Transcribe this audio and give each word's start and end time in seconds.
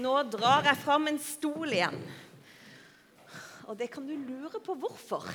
nå 0.00 0.16
drar 0.32 0.66
jeg 0.68 0.80
fram 0.82 1.08
en 1.10 1.20
stol 1.22 1.70
igjen. 1.72 2.00
Og 3.68 3.76
det 3.78 3.90
kan 3.92 4.06
du 4.06 4.16
lure 4.16 4.60
på 4.64 4.74
hvorfor. 4.74 5.28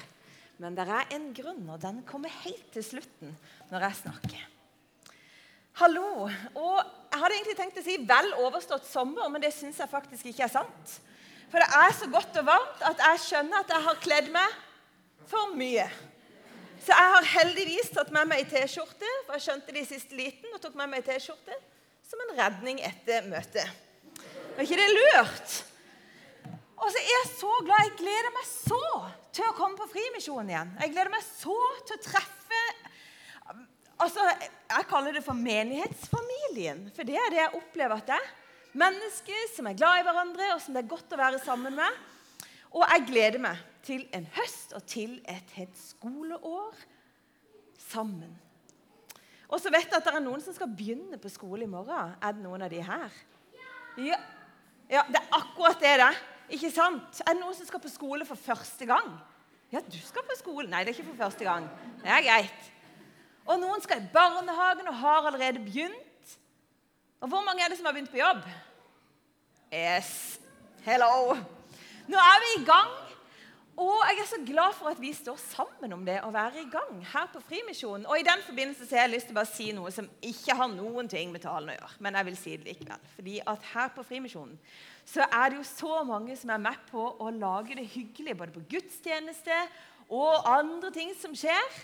Men 0.60 0.76
det 0.76 0.86
er 0.88 1.16
en 1.16 1.32
grunn, 1.36 1.64
og 1.72 1.80
den 1.84 2.02
kommer 2.08 2.32
helt 2.44 2.68
til 2.74 2.84
slutten 2.84 3.34
når 3.72 3.90
jeg 3.90 4.00
snakker. 4.04 4.44
Hallo. 5.76 6.30
Og 6.56 6.78
jeg 6.80 7.20
hadde 7.20 7.36
egentlig 7.36 7.58
tenkt 7.60 7.80
å 7.80 7.84
si 7.84 7.98
'vel 7.98 8.32
overstått 8.40 8.88
sommer', 8.88 9.30
men 9.30 9.42
det 9.42 9.54
syns 9.54 9.80
jeg 9.80 9.92
faktisk 9.92 10.26
ikke 10.26 10.44
er 10.44 10.54
sant. 10.54 11.00
For 11.52 11.60
det 11.60 11.68
er 11.68 11.92
så 11.94 12.08
godt 12.12 12.38
og 12.40 12.46
varmt 12.48 12.82
at 12.82 12.98
jeg 12.98 13.24
skjønner 13.28 13.60
at 13.60 13.70
jeg 13.70 13.84
har 13.84 14.04
kledd 14.04 14.32
meg 14.32 14.56
for 15.28 15.56
mye. 15.56 15.88
Så 16.80 16.94
jeg 16.94 17.12
har 17.16 17.24
heldigvis 17.24 17.90
tatt 17.92 18.12
med 18.12 18.28
meg 18.30 18.44
ei 18.44 18.50
T-skjorte, 18.50 19.12
for 19.26 19.34
jeg 19.34 19.42
skjønte 19.42 19.74
det 19.74 19.82
i 19.82 19.90
siste 19.90 20.16
liten 20.16 20.54
og 20.54 20.62
tok 20.62 20.76
med 20.76 20.92
meg 20.92 21.04
ei 21.04 21.08
T-skjorte 21.14 21.56
som 22.06 22.22
en 22.22 22.36
redning 22.38 22.80
etter 22.86 23.26
møtet. 23.28 23.68
Er 24.56 24.64
ikke 24.64 24.78
det 24.80 24.92
lurt? 24.96 25.54
Og 26.80 26.88
så 26.88 27.00
er 27.02 27.10
jeg 27.10 27.28
så 27.34 27.52
glad. 27.66 27.82
Jeg 27.84 27.98
gleder 28.00 28.32
meg 28.32 28.46
så 28.48 28.84
til 29.36 29.50
å 29.50 29.56
komme 29.58 29.76
på 29.76 29.88
Frimisjonen 29.92 30.52
igjen. 30.54 30.72
Jeg 30.80 30.94
gleder 30.94 31.12
meg 31.12 31.26
så 31.28 31.56
til 31.88 31.98
å 31.98 32.04
treffe 32.06 32.62
altså, 34.00 34.24
Jeg 34.24 34.88
kaller 34.88 35.18
det 35.18 35.24
for 35.26 35.36
menighetsfamilien. 35.36 36.86
For 36.96 37.08
det 37.08 37.18
er 37.20 37.34
det 37.34 37.42
jeg 37.42 37.60
opplever 37.60 37.98
at 38.00 38.08
det 38.08 38.16
er. 38.16 38.32
Mennesker 38.80 39.52
som 39.52 39.68
er 39.68 39.76
glad 39.80 40.00
i 40.00 40.06
hverandre, 40.08 40.48
og 40.56 40.64
som 40.64 40.76
det 40.76 40.84
er 40.84 40.92
godt 40.94 41.16
å 41.16 41.20
være 41.20 41.44
sammen 41.44 41.76
med. 41.76 42.00
Og 42.76 42.84
jeg 42.84 43.06
gleder 43.12 43.44
meg 43.44 43.60
til 43.88 44.08
en 44.16 44.28
høst 44.38 44.72
og 44.76 44.88
til 44.88 45.20
et 45.32 45.52
helt 45.60 45.76
skoleår 45.80 46.80
sammen. 47.90 48.32
Og 49.52 49.60
så 49.60 49.72
vet 49.72 49.88
jeg 49.88 50.00
at 50.00 50.08
det 50.08 50.16
er 50.16 50.24
noen 50.24 50.44
som 50.44 50.56
skal 50.56 50.72
begynne 50.72 51.20
på 51.20 51.32
skole 51.32 51.68
i 51.68 51.72
morgen. 51.72 52.16
Er 52.24 52.36
det 52.36 52.44
noen 52.44 52.64
av 52.66 52.72
de 52.72 52.82
her? 52.84 53.20
Ja, 53.96 54.18
ja 54.90 55.04
det 55.10 55.22
er 55.22 55.38
akkurat 55.38 55.80
det, 55.82 55.94
det. 56.02 56.12
Ikke 56.56 56.70
sant? 56.72 57.22
Er 57.26 57.34
det 57.34 57.42
noen 57.42 57.56
som 57.58 57.68
skal 57.68 57.82
på 57.82 57.90
skole 57.90 58.26
for 58.28 58.38
første 58.38 58.86
gang? 58.86 59.16
Ja, 59.74 59.82
du 59.82 59.98
skal 59.98 60.26
på 60.28 60.38
skole. 60.38 60.68
Nei, 60.70 60.84
det 60.86 60.94
er 60.94 60.98
ikke 61.00 61.10
for 61.10 61.24
første 61.26 61.48
gang. 61.48 61.66
Det 62.04 62.12
er 62.12 62.26
greit. 62.28 62.68
Og 63.46 63.60
noen 63.62 63.82
skal 63.82 64.02
i 64.02 64.10
barnehagen 64.14 64.88
og 64.90 65.00
har 65.02 65.30
allerede 65.30 65.64
begynt. 65.66 66.36
Og 67.22 67.30
hvor 67.32 67.42
mange 67.46 67.64
er 67.66 67.70
det 67.70 67.80
som 67.80 67.90
har 67.90 67.96
begynt 67.96 68.14
på 68.14 68.22
jobb? 68.22 68.46
Yes. 69.74 70.40
Hello. 70.86 71.34
Nå 72.08 72.22
er 72.22 72.44
vi 72.44 72.52
i 72.60 72.66
gang. 72.66 72.94
Og 73.76 74.06
jeg 74.08 74.22
er 74.24 74.28
så 74.30 74.38
glad 74.48 74.76
for 74.78 74.88
at 74.88 75.00
vi 75.04 75.10
står 75.12 75.36
sammen 75.42 75.92
om 75.92 76.04
det 76.08 76.22
å 76.24 76.30
være 76.32 76.62
i 76.62 76.70
gang 76.72 77.00
her 77.12 77.26
på 77.34 77.42
Frimisjonen. 77.44 78.06
Og 78.08 78.22
i 78.22 78.24
den 78.24 78.44
forbindelse 78.46 78.86
så 78.88 78.96
har 78.96 79.04
jeg 79.04 79.14
lyst 79.18 79.28
til 79.28 79.36
å 79.36 79.40
bare 79.42 79.52
si 79.52 79.66
noe 79.76 79.92
som 79.92 80.08
ikke 80.24 80.56
har 80.56 80.70
noen 80.72 81.10
ting 81.12 81.34
med 81.34 81.44
talen 81.44 81.74
å 81.74 81.76
gjøre. 81.76 81.98
Men 82.06 82.16
jeg 82.16 82.28
vil 82.30 82.38
si 82.40 82.54
det 82.56 82.70
likevel. 82.70 83.10
Fordi 83.18 83.34
at 83.52 83.68
her 83.74 83.90
på 83.98 84.06
Frimisjonen 84.08 84.56
så 85.04 85.28
er 85.28 85.52
det 85.52 85.60
jo 85.60 85.66
så 85.68 85.98
mange 86.08 86.38
som 86.40 86.54
er 86.56 86.64
med 86.70 86.86
på 86.88 87.04
å 87.04 87.34
lage 87.36 87.76
det 87.76 87.90
hyggelig 87.98 88.38
både 88.40 88.56
på 88.56 88.64
gudstjeneste 88.78 89.60
og 90.08 90.48
andre 90.48 90.94
ting 90.96 91.12
som 91.20 91.36
skjer. 91.36 91.84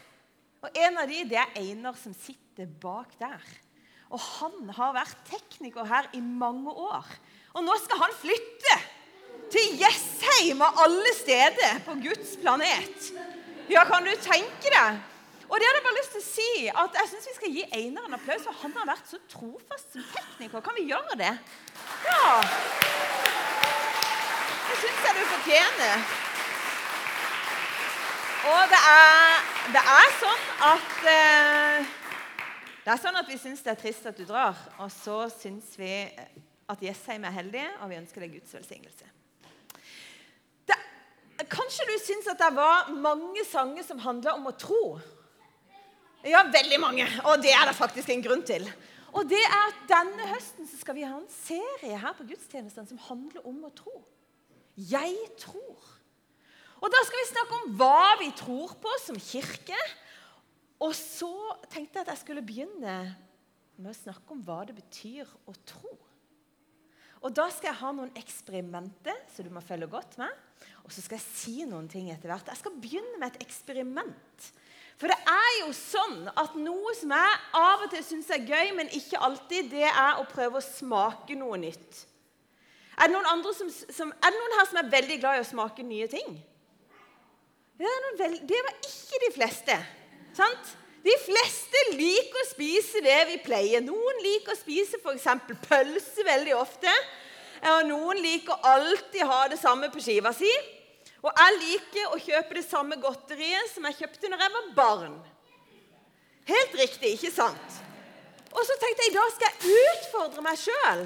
Og 0.64 0.80
en 0.86 1.02
av 1.02 1.12
de, 1.12 1.26
det 1.28 1.42
er 1.42 1.60
Einar 1.60 2.00
som 2.00 2.16
sitter 2.16 2.72
bak 2.80 3.18
der. 3.20 3.52
Og 4.12 4.24
han 4.40 4.72
har 4.80 4.96
vært 4.96 5.28
tekniker 5.28 5.92
her 5.92 6.08
i 6.16 6.24
mange 6.24 6.72
år. 6.72 7.08
Og 7.52 7.68
nå 7.68 7.76
skal 7.84 8.00
han 8.06 8.16
flytte 8.16 8.80
til 9.52 9.78
Jessheim 9.82 10.62
av 10.64 10.80
alle 10.86 11.14
steder 11.18 11.82
på 11.86 11.96
Guds 12.04 12.36
planet. 12.42 13.12
Ja, 13.72 13.84
kan 13.88 14.06
du 14.08 14.12
tenke 14.24 14.72
deg? 14.72 15.00
Og 15.52 15.60
det 15.60 15.68
hadde 15.68 15.80
jeg 15.82 15.84
bare 15.84 15.98
lyst 15.98 16.14
til 16.16 16.22
å 16.22 16.28
si, 16.30 16.52
at 16.72 16.94
jeg 16.96 17.10
syns 17.12 17.28
vi 17.28 17.34
skal 17.36 17.56
gi 17.58 17.64
Einar 17.76 18.06
en 18.08 18.16
applaus, 18.16 18.46
for 18.46 18.56
han 18.62 18.76
har 18.78 18.88
vært 18.88 19.10
så 19.12 19.20
trofast 19.34 19.92
som 19.92 20.06
tekniker. 20.14 20.64
Kan 20.64 20.78
vi 20.80 20.86
gjøre 20.88 21.18
det? 21.20 21.32
Ja. 22.08 22.30
Det 24.70 24.78
syns 24.80 25.02
jeg 25.08 25.18
du 25.18 25.24
fortjener. 25.34 26.06
Og 28.52 28.62
det 28.72 28.82
er, 28.94 29.44
det 29.76 29.84
er 29.98 30.14
sånn 30.18 30.46
at 30.66 30.94
eh, 31.12 31.92
Det 32.82 32.90
er 32.96 33.02
sånn 33.04 33.20
at 33.20 33.28
vi 33.30 33.38
syns 33.38 33.62
det 33.62 33.76
er 33.76 33.82
trist 33.84 34.08
at 34.10 34.18
du 34.18 34.24
drar, 34.26 34.58
og 34.82 34.90
så 34.96 35.26
syns 35.36 35.76
vi 35.78 35.94
at 36.72 36.82
Jessheim 36.82 37.28
er 37.28 37.36
heldige, 37.36 37.68
og 37.84 37.92
vi 37.92 38.00
ønsker 38.00 38.24
deg 38.24 38.40
Guds 38.40 38.56
velsignelse. 38.56 39.12
Kanskje 41.50 41.88
du 41.88 41.96
syns 42.02 42.28
at 42.30 42.40
det 42.42 42.52
var 42.54 42.92
mange 42.94 43.44
sanger 43.48 43.86
som 43.88 44.02
handla 44.04 44.36
om 44.38 44.50
å 44.50 44.56
tro? 44.58 45.00
Ja, 46.28 46.44
veldig 46.54 46.78
mange. 46.82 47.08
Og 47.26 47.42
det 47.42 47.54
er 47.56 47.66
det 47.70 47.78
faktisk 47.78 48.12
en 48.14 48.22
grunn 48.22 48.44
til. 48.46 48.68
Og 49.12 49.28
det 49.28 49.40
er 49.42 49.64
at 49.64 49.80
Denne 49.90 50.28
høsten 50.30 50.68
så 50.70 50.78
skal 50.80 50.96
vi 50.96 51.08
ha 51.08 51.16
en 51.18 51.32
serie 51.34 51.98
her 52.00 52.14
på 52.16 52.28
gudstjenestene 52.30 52.88
som 52.88 53.02
handler 53.10 53.48
om 53.48 53.58
å 53.68 53.74
tro. 53.76 53.96
Jeg 54.78 55.18
tror. 55.42 55.90
Og 56.82 56.90
Da 56.90 57.02
skal 57.06 57.20
vi 57.20 57.32
snakke 57.32 57.58
om 57.58 57.74
hva 57.78 58.14
vi 58.22 58.30
tror 58.38 58.78
på 58.82 58.94
som 59.04 59.20
kirke. 59.20 59.78
Og 60.82 60.94
så 60.98 61.34
tenkte 61.70 62.00
jeg 62.00 62.06
at 62.06 62.14
jeg 62.16 62.24
skulle 62.24 62.46
begynne 62.46 62.96
med 63.82 63.92
å 63.92 63.98
snakke 63.98 64.34
om 64.34 64.42
hva 64.46 64.62
det 64.66 64.78
betyr 64.78 65.30
å 65.50 65.54
tro. 65.66 65.92
Og 67.22 67.34
Da 67.38 67.50
skal 67.54 67.72
jeg 67.72 67.82
ha 67.84 67.92
noen 67.94 68.16
eksperimenter, 68.18 69.18
så 69.30 69.46
du 69.46 69.52
må 69.54 69.62
følge 69.62 69.90
godt 69.92 70.18
med. 70.22 70.32
Og 70.86 70.94
så 70.94 71.04
skal 71.04 71.20
jeg 71.20 71.28
si 71.28 71.56
noen 71.70 71.88
ting 71.92 72.10
etter 72.12 72.32
hvert. 72.32 72.50
Jeg 72.52 72.60
skal 72.60 72.78
begynne 72.82 73.20
med 73.20 73.32
et 73.32 73.46
eksperiment. 73.46 74.52
For 75.02 75.10
det 75.10 75.18
er 75.34 75.54
jo 75.64 75.72
sånn 75.74 76.28
at 76.38 76.58
noe 76.62 76.94
som 76.94 77.14
jeg 77.16 77.38
av 77.58 77.86
og 77.88 77.90
til 77.94 78.04
syns 78.06 78.30
er 78.36 78.44
gøy, 78.46 78.74
men 78.78 78.92
ikke 78.94 79.22
alltid, 79.24 79.72
det 79.72 79.88
er 79.90 80.20
å 80.22 80.28
prøve 80.30 80.60
å 80.60 80.66
smake 80.66 81.38
noe 81.40 81.58
nytt. 81.62 82.04
Er 83.02 83.10
det 83.10 83.16
noen, 83.16 83.48
som, 83.58 83.72
som, 83.72 84.12
er 84.14 84.30
det 84.30 84.42
noen 84.44 84.58
her 84.60 84.68
som 84.70 84.82
er 84.82 84.92
veldig 84.92 85.18
glad 85.24 85.40
i 85.40 85.42
å 85.42 85.48
smake 85.48 85.86
nye 85.88 86.10
ting? 86.12 86.36
Det, 87.82 87.96
veld, 88.20 88.44
det 88.46 88.60
var 88.68 88.78
ikke 88.78 89.24
de 89.24 89.32
fleste. 89.40 89.80
sant? 90.38 90.76
De 91.02 91.14
fleste 91.24 91.82
liker 91.96 92.44
å 92.44 92.50
spise 92.52 93.02
det 93.02 93.18
vi 93.32 93.40
pleier. 93.42 93.82
Noen 93.82 94.22
liker 94.22 94.54
å 94.54 94.60
spise 94.60 95.00
f.eks. 95.02 95.26
pølse 95.66 96.26
veldig 96.28 96.54
ofte. 96.60 96.94
Og 97.62 97.84
noen 97.86 98.22
liker 98.24 98.64
alltid 98.66 99.22
ha 99.30 99.42
det 99.52 99.60
samme 99.62 99.92
på 99.94 100.02
skiva 100.02 100.34
si. 100.34 100.50
Og 101.22 101.30
jeg 101.30 101.58
liker 101.60 102.16
å 102.16 102.22
kjøpe 102.22 102.58
det 102.58 102.66
samme 102.66 102.98
godteriet 103.02 103.70
som 103.70 103.86
jeg 103.86 104.00
kjøpte 104.00 104.32
når 104.32 104.42
jeg 104.42 104.54
var 104.56 104.70
barn. 104.78 105.18
Helt 106.50 106.78
riktig, 106.80 107.14
ikke 107.16 107.34
sant? 107.34 107.82
Og 108.52 108.64
så 108.68 108.76
tenkte 108.82 109.06
jeg 109.06 109.14
i 109.14 109.16
dag 109.16 109.34
skal 109.36 109.52
jeg 109.52 109.84
utfordre 109.92 110.44
meg 110.44 110.58
sjøl. 110.60 111.04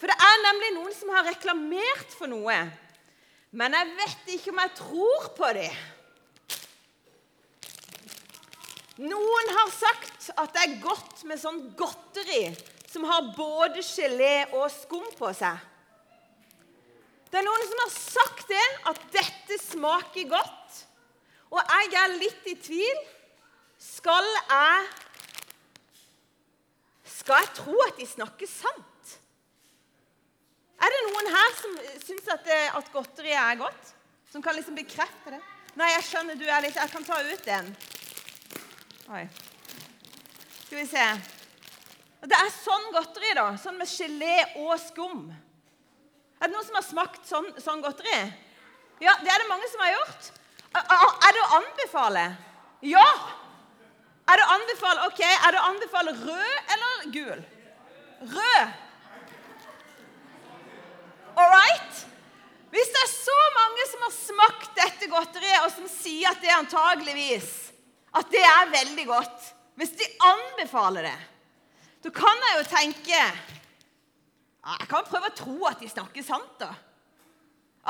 For 0.00 0.10
det 0.10 0.16
er 0.16 0.40
nemlig 0.48 0.70
noen 0.78 0.94
som 0.96 1.12
har 1.14 1.28
reklamert 1.28 2.16
for 2.16 2.30
noe. 2.32 2.56
Men 3.52 3.76
jeg 3.76 3.92
vet 3.98 4.32
ikke 4.38 4.54
om 4.54 4.62
jeg 4.62 4.72
tror 4.80 5.28
på 5.36 5.50
det. 5.54 5.70
Noen 9.02 9.52
har 9.56 9.70
sagt 9.76 10.30
at 10.32 10.56
det 10.56 10.64
er 10.64 10.80
godt 10.82 11.22
med 11.28 11.40
sånn 11.40 11.60
godteri 11.76 12.48
som 12.88 13.04
har 13.08 13.30
både 13.36 13.84
gelé 13.84 14.48
og 14.56 14.66
skum 14.72 15.06
på 15.18 15.30
seg. 15.36 15.60
Det 17.32 17.40
er 17.40 17.46
noen 17.46 17.62
som 17.64 17.78
har 17.80 17.92
sagt 17.96 18.50
det, 18.52 18.64
at 18.90 18.98
dette 19.14 19.56
smaker 19.56 20.26
godt. 20.28 20.80
Og 21.48 21.60
jeg 21.64 21.94
er 21.96 22.16
litt 22.20 22.48
i 22.52 22.58
tvil. 22.60 22.98
Skal 23.80 24.28
jeg 24.36 24.90
Skal 27.12 27.38
jeg 27.38 27.54
tro 27.54 27.74
at 27.86 27.96
de 27.96 28.06
snakker 28.08 28.48
sant? 28.50 29.10
Er 30.82 30.90
det 30.90 31.02
noen 31.06 31.28
her 31.30 31.52
som 31.54 31.76
syns 32.02 32.28
at, 32.34 32.48
at 32.76 32.88
godteriet 32.92 33.38
er 33.38 33.60
godt? 33.60 33.92
Som 34.32 34.42
kan 34.42 34.56
liksom 34.56 34.74
bekrefte 34.76 35.36
det? 35.36 35.38
Nei, 35.78 35.88
jeg 35.94 36.04
skjønner 36.08 36.36
du 36.36 36.44
er 36.48 36.64
litt 36.64 36.76
Jeg 36.76 36.92
kan 36.92 37.06
ta 37.06 37.20
ut 37.22 37.44
den. 37.46 37.70
Oi. 39.14 39.22
Skal 40.64 40.80
vi 40.82 40.84
se. 40.90 41.06
Det 42.26 42.36
er 42.38 42.52
sånn 42.58 42.90
godteri, 42.92 43.32
da. 43.38 43.46
Sånn 43.62 43.78
med 43.80 43.88
gelé 43.88 44.36
og 44.66 44.74
skum. 44.82 45.30
Er 46.42 46.50
det 46.50 46.56
noen 46.56 46.66
som 46.66 46.74
har 46.74 46.82
smakt 46.82 47.26
sånn, 47.28 47.44
sånn 47.62 47.82
godteri? 47.84 48.18
Ja, 49.02 49.14
det 49.22 49.30
er 49.30 49.44
det 49.44 49.50
mange 49.50 49.68
som 49.70 49.82
har 49.84 49.92
gjort. 49.94 50.30
Er 50.74 51.36
det 51.36 51.42
å 51.44 51.50
anbefale? 51.60 52.24
Ja! 52.90 53.06
Er 54.26 54.38
det 54.40 54.46
å 54.46 54.54
anbefale 54.56 55.06
ok, 55.06 55.20
er 55.22 55.54
det 55.54 55.60
å 55.60 55.68
anbefale 55.70 56.14
rød 56.18 56.72
eller 56.74 57.06
gul? 57.14 57.44
Rød. 58.32 58.74
All 61.38 61.50
right? 61.52 62.02
Hvis 62.74 62.90
det 62.90 63.02
er 63.04 63.12
så 63.12 63.38
mange 63.54 63.86
som 63.92 64.04
har 64.06 64.14
smakt 64.16 64.76
dette 64.78 65.10
godteriet, 65.12 65.62
og 65.62 65.72
som 65.76 65.88
sier 65.90 66.32
at 66.32 66.42
det 66.42 66.54
antageligvis 66.56 67.50
at 68.18 68.30
det 68.32 68.42
er 68.44 68.72
veldig 68.72 69.04
godt 69.08 69.50
Hvis 69.80 69.94
de 69.96 70.04
anbefaler 70.20 71.06
det, 71.06 71.18
da 72.04 72.10
kan 72.12 72.42
jeg 72.44 72.58
jo 72.58 72.64
tenke 72.68 73.20
jeg 74.62 74.88
kan 74.90 75.06
prøve 75.08 75.26
å 75.26 75.34
tro 75.34 75.56
at 75.66 75.80
de 75.82 75.88
snakker 75.90 76.22
sant, 76.22 76.54
da. 76.60 76.70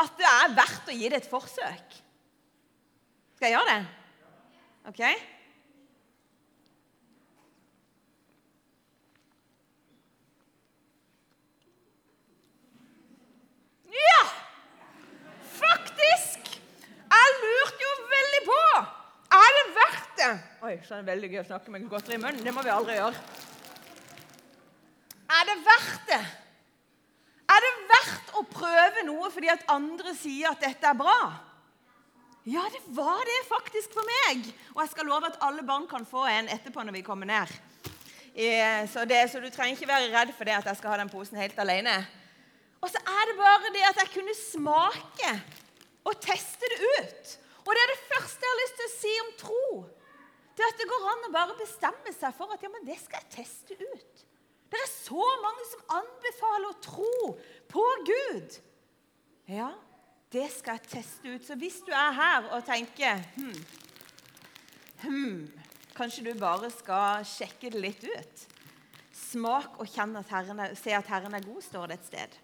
At 0.00 0.14
det 0.16 0.24
er 0.24 0.54
verdt 0.56 0.88
å 0.88 0.96
gi 0.96 1.10
det 1.12 1.20
et 1.20 1.28
forsøk. 1.28 1.98
Skal 3.36 3.50
jeg 3.50 3.58
gjøre 3.58 3.74
det? 3.74 3.82
OK? 4.88 5.02
Ja! 13.92 14.18
Faktisk! 15.60 16.56
Jeg 17.12 17.38
lurte 17.44 17.84
jo 17.84 17.94
veldig 18.16 18.44
på. 18.48 18.60
Er 19.36 19.56
det 19.58 19.64
verdt 19.76 20.12
det? 20.22 20.34
Oi, 20.64 20.76
så 20.86 20.96
er 20.96 21.02
det 21.02 21.10
veldig 21.12 21.34
gøy 21.34 21.42
å 21.42 21.48
snakke 21.52 21.74
med 21.74 21.90
godteri 21.90 22.16
i 22.16 22.22
munnen. 22.22 22.40
Det 22.46 22.56
må 22.56 22.64
vi 22.64 22.72
aldri 22.72 22.96
gjøre. 22.96 23.26
Er 25.32 25.50
det 25.50 25.64
verdt 25.66 26.08
det? 26.08 26.24
Fordi 29.32 29.50
at 29.52 29.64
andre 29.72 30.14
sier 30.18 30.52
at 30.52 30.62
dette 30.62 30.88
er 30.88 30.98
bra? 30.98 31.18
Ja, 32.44 32.64
det 32.74 32.80
var 32.96 33.20
det 33.26 33.38
faktisk 33.46 33.92
for 33.94 34.06
meg. 34.06 34.48
Og 34.74 34.82
jeg 34.82 34.90
skal 34.90 35.06
love 35.06 35.28
at 35.28 35.38
alle 35.46 35.62
barn 35.66 35.86
kan 35.90 36.06
få 36.08 36.24
en 36.26 36.50
etterpå 36.50 36.82
når 36.82 36.96
vi 36.98 37.04
kommer 37.06 37.28
ned. 37.28 37.52
Så, 38.90 39.04
det, 39.04 39.20
så, 39.30 39.40
du 39.40 39.50
trenger 39.52 39.76
ikke 39.76 39.90
være 39.90 40.10
redd 40.10 40.32
for 40.34 40.48
det 40.48 40.56
at 40.56 40.66
jeg 40.66 40.80
skal 40.80 40.94
ha 40.94 40.98
den 41.02 41.12
posen 41.12 41.38
helt 41.38 41.58
alene. 41.62 42.00
Og 42.82 42.90
så 42.90 42.98
er 42.98 43.28
det 43.30 43.38
bare 43.38 43.72
det 43.76 43.84
at 43.86 44.00
jeg 44.02 44.14
kunne 44.16 44.34
smake 44.34 45.34
og 46.08 46.18
teste 46.24 46.70
det 46.72 46.80
ut. 46.98 47.36
Og 47.62 47.70
det 47.70 47.82
er 47.84 47.92
det 47.92 48.06
første 48.08 48.42
jeg 48.42 48.54
har 48.54 48.62
lyst 48.62 48.78
til 48.80 48.88
å 48.88 48.94
si 48.96 49.12
om 49.22 49.32
tro. 49.44 49.66
Det 50.58 50.66
at 50.66 50.80
det 50.80 50.88
går 50.90 51.08
an 51.12 51.28
å 51.28 51.32
bare 51.36 51.58
bestemme 51.60 52.16
seg 52.16 52.34
for 52.36 52.50
at 52.52 52.64
ja, 52.64 52.72
men 52.72 52.84
det 52.88 52.98
skal 53.04 53.22
jeg 53.22 53.36
teste 53.38 53.78
ut. 53.78 54.26
Det 54.72 54.80
er 54.80 54.90
så 54.90 55.28
mange 55.44 55.68
som 55.68 55.96
anbefaler 56.00 56.72
å 56.72 56.80
tro 56.82 57.32
på 57.70 57.86
Gud. 58.08 58.58
Ja, 59.50 59.72
det 60.32 60.46
skal 60.54 60.78
jeg 60.78 60.88
teste 60.92 61.34
ut. 61.34 61.46
Så 61.46 61.56
hvis 61.60 61.80
du 61.86 61.90
er 61.94 62.14
her 62.16 62.48
og 62.54 62.64
tenker 62.66 63.20
hm, 63.34 63.64
hm, 65.02 65.42
Kanskje 65.96 66.24
du 66.30 66.38
bare 66.40 66.70
skal 66.72 67.26
sjekke 67.28 67.72
det 67.74 67.82
litt 67.82 68.06
ut? 68.06 68.46
Smak 69.12 69.76
og 69.82 69.90
kjenn 69.90 70.14
at 70.16 70.30
Herren 70.32 70.62
er, 70.64 70.76
se 70.78 70.94
at 70.96 71.10
Herren 71.10 71.34
er 71.36 71.44
god, 71.44 71.60
står 71.64 71.90
det 71.90 71.98
et 71.98 72.08
sted. 72.08 72.38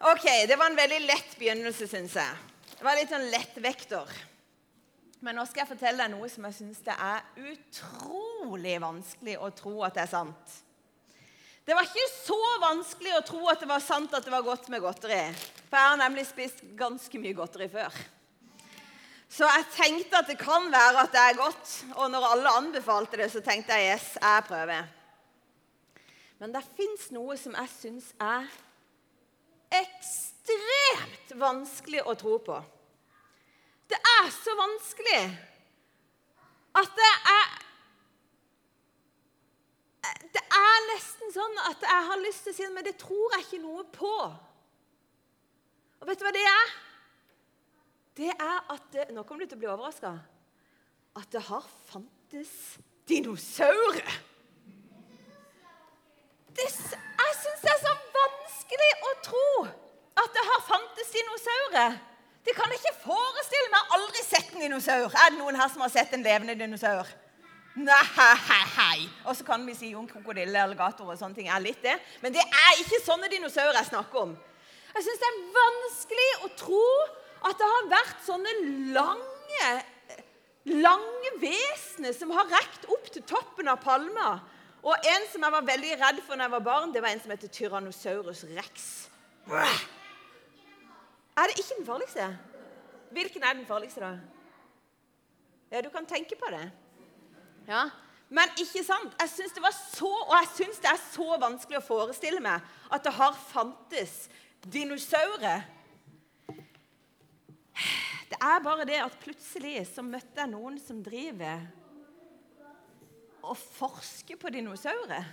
Ok, 0.00 0.24
Det 0.48 0.56
var 0.56 0.70
en 0.70 0.78
veldig 0.80 1.00
lett 1.04 1.36
begynnelse, 1.38 1.88
syns 1.90 2.16
jeg. 2.16 2.38
Det 2.78 2.86
var 2.86 2.96
litt 2.96 3.12
sånn 3.12 3.28
lettvekter. 3.28 4.14
Men 5.20 5.36
nå 5.36 5.44
skal 5.44 5.66
jeg 5.66 5.72
fortelle 5.74 6.00
deg 6.00 6.14
noe 6.14 6.28
som 6.32 6.46
jeg 6.48 6.56
syns 6.56 6.80
det 6.86 6.96
er 6.96 7.50
utrolig 7.52 8.78
vanskelig 8.80 9.36
å 9.36 9.50
tro 9.52 9.74
at 9.84 9.98
det 9.98 10.06
er 10.06 10.12
sant. 10.14 10.54
Det 11.70 11.76
var 11.76 11.86
ikke 11.86 12.10
så 12.10 12.36
vanskelig 12.58 13.12
å 13.14 13.22
tro 13.22 13.40
at 13.46 13.60
det 13.62 13.68
var 13.70 13.82
sant 13.84 14.14
at 14.18 14.24
det 14.26 14.32
var 14.32 14.42
godt 14.42 14.64
med 14.72 14.80
godteri. 14.82 15.20
For 15.68 15.76
jeg 15.78 15.90
har 15.92 16.00
nemlig 16.00 16.24
spist 16.26 16.64
ganske 16.74 17.20
mye 17.22 17.36
godteri 17.38 17.68
før. 17.70 17.94
Så 19.30 19.46
jeg 19.46 19.68
tenkte 19.76 20.18
at 20.18 20.26
det 20.26 20.34
kan 20.40 20.66
være 20.72 21.04
at 21.04 21.14
det 21.14 21.20
er 21.22 21.38
godt. 21.38 21.76
Og 21.94 22.10
når 22.10 22.26
alle 22.26 22.56
anbefalte 22.58 23.20
det, 23.20 23.28
så 23.30 23.38
tenkte 23.46 23.78
jeg 23.78 23.92
yes, 23.92 24.08
jeg 24.18 24.46
prøver. 24.48 24.90
Men 26.42 26.56
det 26.56 26.64
fins 26.74 27.06
noe 27.14 27.38
som 27.38 27.54
jeg 27.54 27.72
syns 27.76 28.10
er 28.18 28.50
ekstremt 29.78 31.36
vanskelig 31.38 32.02
å 32.02 32.18
tro 32.18 32.34
på. 32.50 32.58
Det 33.94 34.02
er 34.16 34.34
så 34.40 34.58
vanskelig 34.58 35.22
at 36.82 36.98
det 36.98 37.12
er 37.36 37.58
Det 40.34 40.40
er 40.40 40.80
nesten 41.30 41.54
sånn 41.54 41.58
at 41.70 41.82
jeg 41.82 42.06
har 42.08 42.20
lyst 42.20 42.44
til 42.44 42.52
å 42.52 42.56
si 42.56 42.64
det, 42.64 42.74
men 42.74 42.84
det 42.86 42.96
tror 42.98 43.34
jeg 43.34 43.44
ikke 43.46 43.62
noe 43.62 43.84
på. 43.94 44.14
Og 46.00 46.08
vet 46.08 46.18
du 46.18 46.24
hva 46.24 46.32
det 46.34 46.44
er? 46.46 46.72
Det 48.16 48.30
er 48.34 48.58
at 48.72 48.82
det, 48.92 49.10
Nå 49.14 49.22
kommer 49.24 49.44
du 49.44 49.50
til 49.50 49.58
å 49.58 49.62
bli 49.62 49.70
overraska. 49.70 50.12
At 51.16 51.30
det 51.32 51.42
har 51.46 51.64
fantes 51.90 52.78
dinosaurer. 53.08 54.18
Jeg 56.60 56.70
syns 57.40 57.62
det 57.62 57.70
er 57.70 57.80
så 57.80 57.92
vanskelig 58.12 58.90
å 59.06 59.10
tro 59.24 59.46
at 60.20 60.34
det 60.34 60.42
har 60.44 60.64
fantes 60.66 61.12
dinosaurer. 61.14 61.96
Det 62.44 62.52
kan 62.56 62.72
jeg 62.72 62.80
ikke 62.80 63.04
forestille 63.06 63.70
meg. 63.70 63.78
Jeg 63.78 63.86
har 63.86 63.98
aldri 63.98 64.24
sett 64.26 64.54
en 64.54 64.64
dinosaur. 64.64 65.14
Er 65.14 65.32
det 65.32 65.38
noen 65.38 65.58
her 65.60 65.70
som 65.72 65.84
har 65.84 65.92
sett 65.92 66.12
en 66.16 66.24
levende 66.24 66.56
dinosaur? 66.58 67.08
Nei. 67.80 69.08
Og 69.24 69.36
så 69.36 69.46
kan 69.46 69.64
vi 69.66 69.74
si 69.78 69.90
om 69.96 70.06
krokodille, 70.08 70.62
alligator 70.62 71.08
og 71.08 71.18
sånne 71.18 71.38
ting 71.38 71.48
er 71.50 71.62
litt 71.64 71.80
det. 71.84 71.96
Men 72.22 72.34
det 72.34 72.42
er 72.44 72.82
ikke 72.82 73.00
sånne 73.04 73.30
dinosaurer 73.32 73.78
jeg 73.80 73.90
snakker 73.92 74.26
om. 74.26 74.36
Jeg 74.90 75.06
syns 75.06 75.22
det 75.22 75.28
er 75.30 75.42
vanskelig 75.54 76.30
å 76.44 76.50
tro 76.58 76.86
at 77.48 77.60
det 77.60 77.68
har 77.72 77.90
vært 77.92 78.24
sånne 78.26 78.54
lange, 78.96 79.68
lange 80.68 81.30
vesener 81.40 82.16
som 82.16 82.32
har 82.34 82.50
rekt 82.50 82.88
opp 82.90 83.06
til 83.14 83.24
toppen 83.28 83.70
av 83.70 83.80
palma. 83.84 84.32
Og 84.80 85.08
en 85.12 85.26
som 85.30 85.44
jeg 85.44 85.54
var 85.54 85.68
veldig 85.68 85.96
redd 86.00 86.20
for 86.24 86.36
da 86.36 86.48
jeg 86.48 86.54
var 86.56 86.66
barn, 86.66 86.92
det 86.92 87.02
var 87.04 87.14
en 87.14 87.22
som 87.22 87.32
heter 87.32 87.52
Tyrannosaurus 87.52 88.44
rex. 88.56 88.90
Er 89.50 91.48
det 91.48 91.56
ikke 91.56 91.78
den 91.78 91.88
farligste? 91.88 92.28
Hvilken 93.10 93.44
er 93.44 93.56
den 93.58 93.66
farligste, 93.68 94.00
da? 94.00 94.12
Ja, 95.70 95.80
du 95.84 95.90
kan 95.92 96.06
tenke 96.06 96.36
på 96.38 96.50
det. 96.50 96.64
Ja. 97.68 97.88
Men 98.30 98.52
ikke 98.62 98.84
sant? 98.86 99.14
Jeg 99.18 99.32
syns 99.32 99.56
det 99.56 99.64
det 100.84 100.90
er 100.92 101.02
så 101.02 101.38
vanskelig 101.42 101.80
å 101.80 101.86
forestille 101.86 102.40
meg 102.42 102.62
at 102.90 103.02
det 103.04 103.12
har 103.16 103.34
fantes 103.50 104.28
dinosaurer. 104.62 105.66
Det 108.30 108.38
er 108.38 108.62
bare 108.62 108.86
det 108.86 109.00
at 109.02 109.18
plutselig 109.24 109.82
så 109.90 110.04
møtte 110.06 110.38
jeg 110.38 110.52
noen 110.52 110.78
som 110.78 111.00
driver 111.02 111.64
og 113.40 113.56
forsker 113.58 114.38
på 114.38 114.52
dinosaurer. 114.54 115.26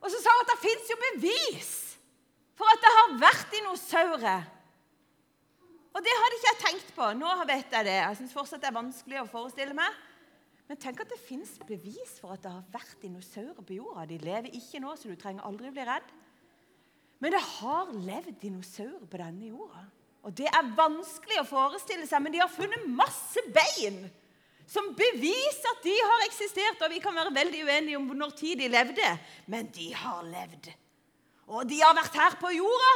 Og 0.00 0.12
så 0.12 0.20
sa 0.20 0.32
hun 0.32 0.44
at 0.44 0.52
det 0.52 0.62
fins 0.62 0.92
jo 0.92 0.98
bevis 1.02 1.72
for 2.56 2.68
at 2.70 2.82
det 2.84 2.92
har 2.94 3.16
vært 3.24 3.50
dinosaurer. 3.56 4.46
Og 5.90 6.04
det 6.06 6.14
hadde 6.14 6.36
ikke 6.38 6.50
jeg 6.52 6.62
tenkt 6.62 6.94
på. 6.94 7.08
Nå 7.18 7.32
vet 7.48 7.74
jeg 7.74 7.88
det. 7.88 7.96
Jeg 7.98 8.18
syns 8.20 8.36
fortsatt 8.36 8.62
det 8.62 8.70
er 8.70 8.78
vanskelig 8.78 9.22
å 9.24 9.30
forestille 9.32 9.74
meg. 9.74 9.96
Men 10.70 10.78
tenk 10.78 11.00
at 11.02 11.10
det 11.10 11.18
fins 11.18 11.56
bevis 11.66 12.12
for 12.22 12.36
at 12.36 12.44
det 12.44 12.50
har 12.54 12.66
vært 12.70 13.00
dinosaurer 13.02 13.64
på 13.66 13.74
jorda. 13.74 14.04
De 14.06 14.20
lever 14.22 14.52
ikke 14.54 14.78
nå, 14.78 14.92
så 14.94 15.10
du 15.10 15.16
trenger 15.18 15.42
aldri 15.48 15.72
bli 15.74 15.82
redd. 15.88 16.12
Men 17.18 17.34
det 17.34 17.40
har 17.42 17.90
levd 17.90 18.36
dinosaurer 18.38 19.08
på 19.10 19.18
denne 19.18 19.48
jorda. 19.50 19.82
Og 20.22 20.36
det 20.38 20.46
er 20.46 20.68
vanskelig 20.78 21.40
å 21.40 21.48
forestille 21.48 22.06
seg, 22.06 22.22
men 22.22 22.36
de 22.36 22.42
har 22.42 22.52
funnet 22.52 22.86
masse 22.86 23.42
bein 23.50 24.04
som 24.70 24.92
beviser 24.94 25.72
at 25.72 25.82
de 25.82 25.96
har 25.96 26.22
eksistert. 26.28 26.86
Og 26.86 26.94
vi 26.94 27.02
kan 27.02 27.18
være 27.18 27.34
veldig 27.34 27.64
uenige 27.66 27.98
om 27.98 28.06
når 28.14 28.36
tid 28.38 28.62
de 28.62 28.70
levde, 28.70 29.10
men 29.50 29.66
de 29.74 29.88
har 30.04 30.22
levd. 30.28 30.70
Og 31.50 31.66
de 31.66 31.80
har 31.82 31.98
vært 31.98 32.20
her 32.20 32.38
på 32.38 32.54
jorda. 32.54 32.94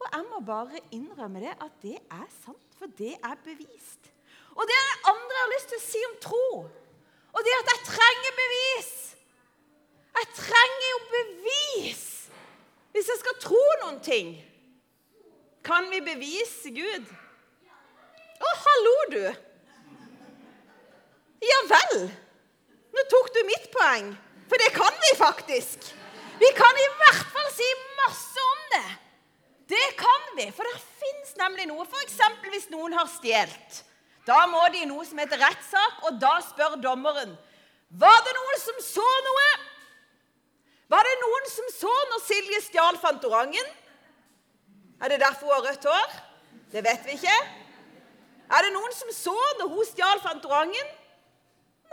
Og 0.00 0.08
jeg 0.08 0.26
må 0.32 0.40
bare 0.48 0.80
innrømme 0.96 1.44
det 1.44 1.52
at 1.60 1.76
det 1.84 1.98
er 2.00 2.26
sant, 2.40 2.80
for 2.80 2.88
det 2.96 3.18
er 3.20 3.36
bevist. 3.44 4.12
Og 4.56 4.64
det 4.64 4.80
er 4.80 4.90
det 4.90 5.12
andre 5.12 5.36
jeg 5.36 5.44
har 5.44 5.52
lyst 5.52 5.72
til 5.74 5.82
å 5.82 5.86
si 5.90 6.04
om 6.08 6.18
tro. 6.24 6.44
Og 7.36 7.44
det 7.44 7.54
at 7.60 7.72
jeg 7.72 7.86
trenger 7.92 8.36
bevis. 8.42 8.92
Jeg 10.16 10.28
trenger 10.38 10.90
jo 10.90 11.00
bevis 11.14 12.04
hvis 12.96 13.10
jeg 13.12 13.20
skal 13.20 13.34
tro 13.42 13.64
noen 13.82 13.98
ting. 14.00 14.30
Kan 15.66 15.90
vi 15.92 15.98
bevise 16.00 16.70
Gud? 16.72 17.10
Å, 18.36 18.52
hallo, 18.62 18.94
du! 19.12 19.24
Ja 21.44 21.58
vel. 21.68 22.06
Nå 22.96 23.04
tok 23.12 23.28
du 23.34 23.42
mitt 23.44 23.68
poeng. 23.74 24.08
For 24.48 24.62
det 24.62 24.70
kan 24.72 24.96
vi 25.02 25.12
faktisk. 25.18 25.90
Vi 26.40 26.50
kan 26.56 26.80
i 26.80 26.88
hvert 27.02 27.28
fall 27.34 27.52
si 27.52 27.68
masse 27.98 28.46
om 28.46 28.64
det. 28.72 28.88
Det 29.76 29.86
kan 29.98 30.26
vi, 30.38 30.48
for 30.54 30.68
det 30.68 30.76
fins 31.02 31.34
nemlig 31.40 31.66
noe. 31.68 31.84
F.eks. 31.84 32.18
hvis 32.48 32.68
noen 32.72 32.94
har 32.96 33.08
stjålet. 33.10 33.65
Da 34.26 34.42
må 34.50 34.62
de 34.74 34.82
i 34.82 34.88
noe 34.90 35.04
som 35.06 35.20
heter 35.22 35.38
rettssak, 35.38 36.02
og 36.08 36.18
da 36.22 36.36
spør 36.42 36.76
dommeren 36.82 37.36
Var 38.02 38.22
det 38.26 38.34
noen 38.34 38.60
som 38.62 38.80
så 38.82 39.06
noe? 39.28 39.48
Var 40.90 41.06
det 41.06 41.14
noen 41.22 41.50
som 41.50 41.70
så 41.74 41.92
når 42.12 42.22
Silje 42.26 42.60
stjal 42.66 42.98
Fantorangen? 43.02 43.72
Er 45.02 45.12
det 45.12 45.20
derfor 45.22 45.50
hun 45.50 45.54
har 45.54 45.66
rødt 45.70 45.86
hår? 45.86 46.14
Det 46.72 46.82
vet 46.84 47.06
vi 47.06 47.16
ikke. 47.18 47.34
Er 48.46 48.66
det 48.66 48.72
noen 48.74 48.94
som 48.94 49.10
så 49.14 49.36
når 49.60 49.74
hun 49.74 49.88
stjal 49.88 50.22
Fantorangen? 50.22 50.94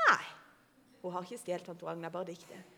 Nei. 0.03 0.21
Hun 1.03 1.11
har 1.11 1.25
ikke 1.25 1.41
stjålet 1.41 1.65
Fantorangen, 1.67 2.05
det 2.05 2.09
er 2.09 2.13
bare 2.13 2.29
diktet. 2.29 2.69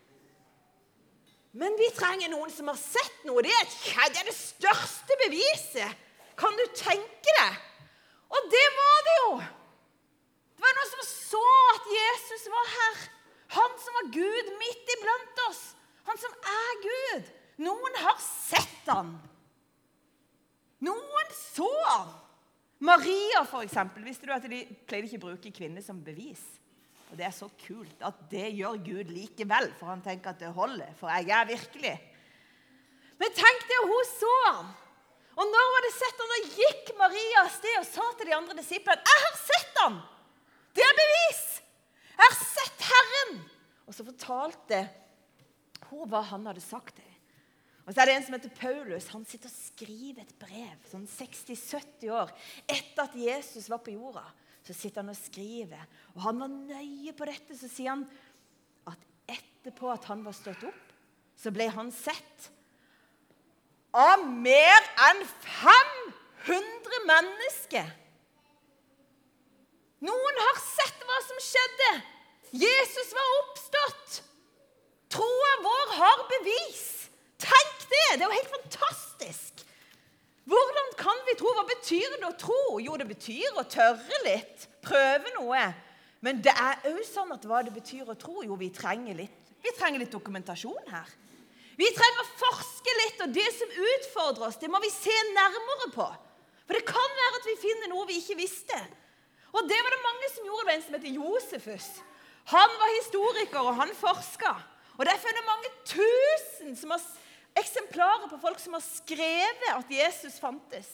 Men 1.56 1.76
vi 1.78 1.88
trenger 1.96 2.32
noen 2.32 2.50
som 2.52 2.68
har 2.68 2.78
sett 2.80 3.22
noe. 3.24 3.44
Det 3.44 3.52
er, 3.54 3.68
det, 4.12 4.20
er 4.20 4.28
det 4.28 4.34
største 4.36 5.16
beviset. 5.24 6.04
Kan 6.36 6.56
du 6.58 6.64
tenke 6.76 7.36
deg? 7.38 7.60
Og 8.32 8.50
det 8.52 8.66
var 8.78 8.98
det 9.08 9.16
jo. 9.20 9.30
Det 10.56 10.64
var 10.64 10.76
noen 10.78 10.92
som 10.94 11.06
så 11.06 11.44
at 11.74 11.88
Jesus 11.94 12.46
var 12.52 12.68
her. 12.74 13.06
Han 13.56 13.78
som 13.82 13.98
var 14.00 14.12
Gud 14.16 14.52
midt 14.60 14.92
iblant 14.96 15.42
oss. 15.48 15.62
Han 16.08 16.20
som 16.20 16.34
er 16.52 16.82
Gud. 16.84 17.32
Noen 17.66 17.98
har 18.02 18.18
sett 18.22 18.90
han. 18.90 19.14
Noen 20.84 21.34
så 21.36 21.68
han. 21.86 22.12
Maria, 22.78 23.42
for 23.48 23.64
eksempel. 23.64 24.04
Visste 24.04 24.28
du 24.28 24.34
at 24.34 24.44
de 24.44 24.64
pleide 24.88 25.08
ikke 25.08 25.22
å 25.22 25.28
bruke 25.30 25.54
kvinner 25.54 25.84
som 25.84 26.02
bevis? 26.04 26.42
Og 27.10 27.16
det 27.18 27.28
er 27.28 27.34
så 27.34 27.48
kult 27.62 28.02
at 28.04 28.18
det 28.30 28.50
gjør 28.58 28.80
Gud 28.84 29.12
likevel, 29.14 29.70
for 29.78 29.92
han 29.92 30.02
tenker 30.04 30.32
at 30.32 30.42
det 30.42 30.50
holder. 30.56 30.90
For 30.98 31.10
jeg 31.14 31.30
er 31.32 31.48
virkelig. 31.48 31.94
Men 33.20 33.32
tenk 33.36 33.62
det, 33.70 33.78
hun 33.86 34.10
så 34.10 34.32
han. 34.48 34.74
Og 35.36 35.50
når 35.52 35.72
var 35.74 35.84
det 35.84 35.94
sett 35.96 36.22
han, 36.22 36.32
da 36.32 36.38
gikk 36.56 36.92
Maria 36.96 37.42
av 37.44 37.50
sted 37.52 37.80
og 37.80 37.88
sa 37.88 38.06
til 38.16 38.30
de 38.30 38.36
andre 38.36 38.56
disiplene 38.56 39.04
Jeg 39.04 39.24
har 39.24 39.34
sett 39.42 39.82
han! 39.82 39.98
Det 40.76 40.84
er 40.84 40.96
bevis! 40.96 41.42
Jeg 42.16 42.22
har 42.24 42.38
sett 42.40 42.86
Herren! 42.88 43.36
Og 43.86 43.96
så 43.96 44.06
fortalte 44.06 44.80
hun 45.90 46.08
hva 46.10 46.22
han 46.32 46.48
hadde 46.48 46.64
sagt 46.64 46.96
til. 46.96 47.12
Og 47.86 47.94
så 47.94 48.02
er 48.02 48.08
det 48.08 48.16
en 48.16 48.24
som 48.26 48.34
heter 48.34 48.54
Paulus. 48.56 49.06
Han 49.14 49.26
sitter 49.28 49.50
og 49.50 49.54
skriver 49.54 50.24
et 50.24 50.34
brev 50.40 50.88
sånn 50.90 51.04
60-70 51.06 52.10
år 52.10 52.32
etter 52.64 53.04
at 53.04 53.14
Jesus 53.20 53.68
var 53.70 53.84
på 53.84 53.94
jorda. 53.94 54.24
Så 54.66 54.74
sitter 54.74 55.04
han 55.04 55.12
og 55.12 55.20
skriver. 55.20 55.84
Og 56.16 56.24
han 56.24 56.40
var 56.42 56.50
nøye 56.50 57.14
på 57.14 57.28
dette. 57.28 57.54
Så 57.54 57.70
sier 57.70 57.92
han 57.92 58.02
at 58.90 59.06
etterpå 59.36 59.92
at 59.92 60.08
han 60.10 60.24
var 60.26 60.34
stått 60.34 60.66
opp, 60.66 60.82
så 61.38 61.52
ble 61.54 61.68
han 61.70 61.92
sett 61.94 62.50
av 63.96 64.26
mer 64.28 64.88
enn 65.08 65.22
500 65.46 67.00
mennesker. 67.08 67.88
Noen 70.04 70.42
har 70.44 70.60
sett 70.60 71.06
hva 71.08 71.18
som 71.24 71.40
skjedde. 71.40 71.90
Jesus 72.60 73.14
var 73.16 73.32
oppstått. 73.40 74.20
Troa 75.16 75.52
vår 75.64 75.94
har 75.96 76.24
bevis. 76.34 76.84
Tenk 77.40 77.88
det! 77.88 78.04
Det 78.18 78.20
er 78.20 78.26
jo 78.26 78.36
helt 78.36 78.54
fantastisk. 78.58 79.64
Hvordan 80.46 80.92
kan 81.00 81.24
vi 81.26 81.34
tro? 81.40 81.50
Hva 81.56 81.64
betyr 81.72 82.18
det 82.20 82.28
å 82.28 82.36
tro? 82.38 82.60
Jo, 82.84 82.94
det 83.00 83.08
betyr 83.08 83.56
å 83.58 83.64
tørre 83.70 84.20
litt, 84.28 84.68
prøve 84.84 85.32
noe. 85.40 85.64
Men 86.22 86.42
det 86.44 86.52
er 86.52 86.84
òg 86.92 87.00
sånn 87.08 87.32
at 87.34 87.44
hva 87.48 87.64
det 87.66 87.74
betyr 87.74 88.06
å 88.08 88.18
tro, 88.18 88.42
jo, 88.44 88.54
vi 88.60 88.68
trenger 88.74 89.18
litt, 89.18 89.54
vi 89.62 89.72
trenger 89.78 90.04
litt 90.04 90.14
dokumentasjon 90.14 90.92
her. 90.92 91.10
Vi 91.76 91.88
trenger 91.92 92.22
å 92.22 92.36
forske 92.40 92.94
litt, 93.02 93.18
og 93.24 93.34
det 93.36 93.48
som 93.52 93.74
utfordrer 93.90 94.46
oss, 94.48 94.60
det 94.60 94.70
må 94.72 94.80
vi 94.80 94.92
se 94.92 95.16
nærmere 95.34 95.90
på. 95.92 96.06
For 96.66 96.78
det 96.78 96.86
kan 96.88 97.18
være 97.20 97.40
at 97.40 97.48
vi 97.50 97.58
finner 97.62 97.92
noe 97.92 98.06
vi 98.08 98.16
ikke 98.20 98.38
visste. 98.40 98.78
Og 99.52 99.68
det 99.68 99.76
var 99.76 99.94
det 99.94 100.04
mange 100.04 100.30
som 100.32 100.48
gjorde. 100.48 100.72
En 100.72 100.84
som 100.84 100.96
heter 100.96 101.18
Josefus. 101.18 101.90
Han 102.52 102.74
var 102.80 102.96
historiker, 102.96 103.60
og 103.62 103.78
han 103.78 103.92
forska. 103.96 104.52
Og 104.96 105.04
derfor 105.06 105.30
er 105.30 105.36
det 105.36 105.46
mange 105.46 105.70
tusen 105.88 106.76
som 106.78 106.94
har, 106.94 107.02
eksemplarer 107.56 108.28
på 108.30 108.38
folk 108.40 108.60
som 108.60 108.76
har 108.76 108.84
skrevet 108.84 109.68
at 109.72 109.92
Jesus 109.92 110.38
fantes. 110.40 110.88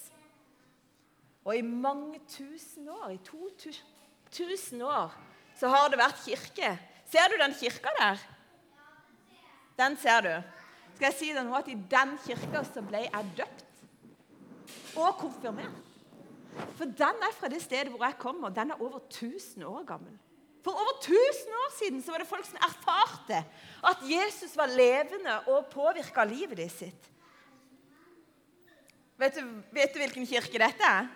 Og 1.43 1.57
i 1.59 1.63
mange 1.63 2.21
tusen 2.31 2.89
år, 2.91 3.15
i 3.17 3.21
2000 3.27 4.83
år, 4.87 5.15
så 5.59 5.71
har 5.73 5.91
det 5.91 5.99
vært 5.99 6.23
kirke. 6.23 6.75
Ser 7.11 7.31
du 7.31 7.39
den 7.41 7.55
kirka 7.59 7.91
der? 7.99 8.23
Den 9.79 9.97
ser 9.99 10.23
du. 10.27 10.35
Skal 10.95 11.09
jeg 11.09 11.19
si 11.19 11.31
deg 11.35 11.47
nå 11.47 11.57
at 11.59 11.71
I 11.73 11.79
den 11.91 12.17
kirka 12.27 12.65
så 12.69 12.83
ble 12.85 13.05
jeg 13.07 13.31
døpt 13.39 14.99
og 15.01 15.17
konfirmert. 15.21 15.89
For 16.77 16.85
den 16.85 17.25
er 17.25 17.33
fra 17.37 17.49
det 17.49 17.63
stedet 17.65 17.93
hvor 17.93 18.05
jeg 18.05 18.19
kommer. 18.21 18.53
Den 18.53 18.75
er 18.75 18.83
over 18.83 19.01
1000 19.09 19.65
år 19.65 19.87
gammel. 19.89 20.13
For 20.63 20.71
over 20.71 20.99
1000 21.01 21.55
år 21.63 21.71
siden 21.79 22.03
så 22.03 22.13
var 22.13 22.23
det 22.23 22.29
folk 22.29 22.47
som 22.47 22.61
erfarte 22.63 23.41
at 23.91 24.05
Jesus 24.07 24.53
var 24.57 24.71
levende 24.71 25.39
og 25.51 25.67
påvirka 25.73 26.25
livet 26.25 26.61
de 26.61 26.69
sitt. 26.71 27.09
Vet 29.19 29.35
du, 29.39 29.49
vet 29.73 29.95
du, 29.95 29.99
hvilken 29.99 30.27
kirke 30.27 30.61
dette 30.61 30.87
er? 30.87 31.09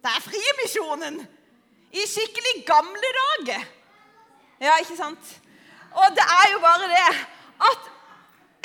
Det 0.00 0.10
er 0.10 0.24
Frimisjonen! 0.24 1.20
I 1.90 2.02
skikkelig 2.06 2.60
gamle 2.66 3.08
dager. 3.16 3.64
Ja, 4.62 4.76
ikke 4.78 4.94
sant? 4.98 5.30
Og 5.90 6.12
det 6.14 6.22
er 6.22 6.52
jo 6.52 6.60
bare 6.62 6.90
det 6.90 7.06
at 7.66 7.88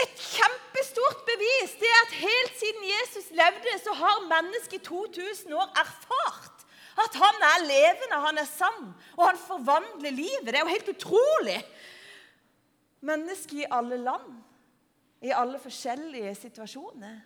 et 0.03 0.15
kjempestort 0.19 1.21
bevis 1.27 1.75
det 1.79 1.87
er 1.87 2.01
at 2.01 2.17
helt 2.19 2.57
siden 2.59 2.87
Jesus 2.89 3.29
levde, 3.31 3.75
så 3.83 3.93
har 3.95 4.27
mennesket 4.27 4.81
i 4.81 4.85
2000 4.85 5.53
år 5.55 5.69
erfart 5.83 6.65
at 6.95 7.17
han 7.19 7.43
er 7.43 7.65
levende, 7.67 8.19
han 8.23 8.39
er 8.39 8.47
sann, 8.47 8.91
og 9.17 9.23
han 9.27 9.39
forvandler 9.39 10.15
livet. 10.15 10.47
Det 10.47 10.55
er 10.55 10.63
jo 10.63 10.71
helt 10.71 10.91
utrolig. 10.93 11.57
Mennesker 13.05 13.57
i 13.65 13.71
alle 13.71 13.97
land, 13.99 14.29
i 15.21 15.33
alle 15.35 15.59
forskjellige 15.59 16.35
situasjoner. 16.39 17.17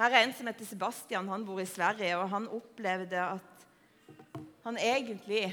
Her 0.00 0.08
er 0.08 0.24
en 0.24 0.32
som 0.34 0.48
heter 0.48 0.66
Sebastian. 0.66 1.28
Han 1.28 1.44
bor 1.46 1.60
i 1.60 1.68
Sverige, 1.68 2.16
og 2.16 2.30
han 2.32 2.48
opplevde 2.48 3.20
at 3.20 3.66
han 4.64 4.78
egentlig 4.80 5.44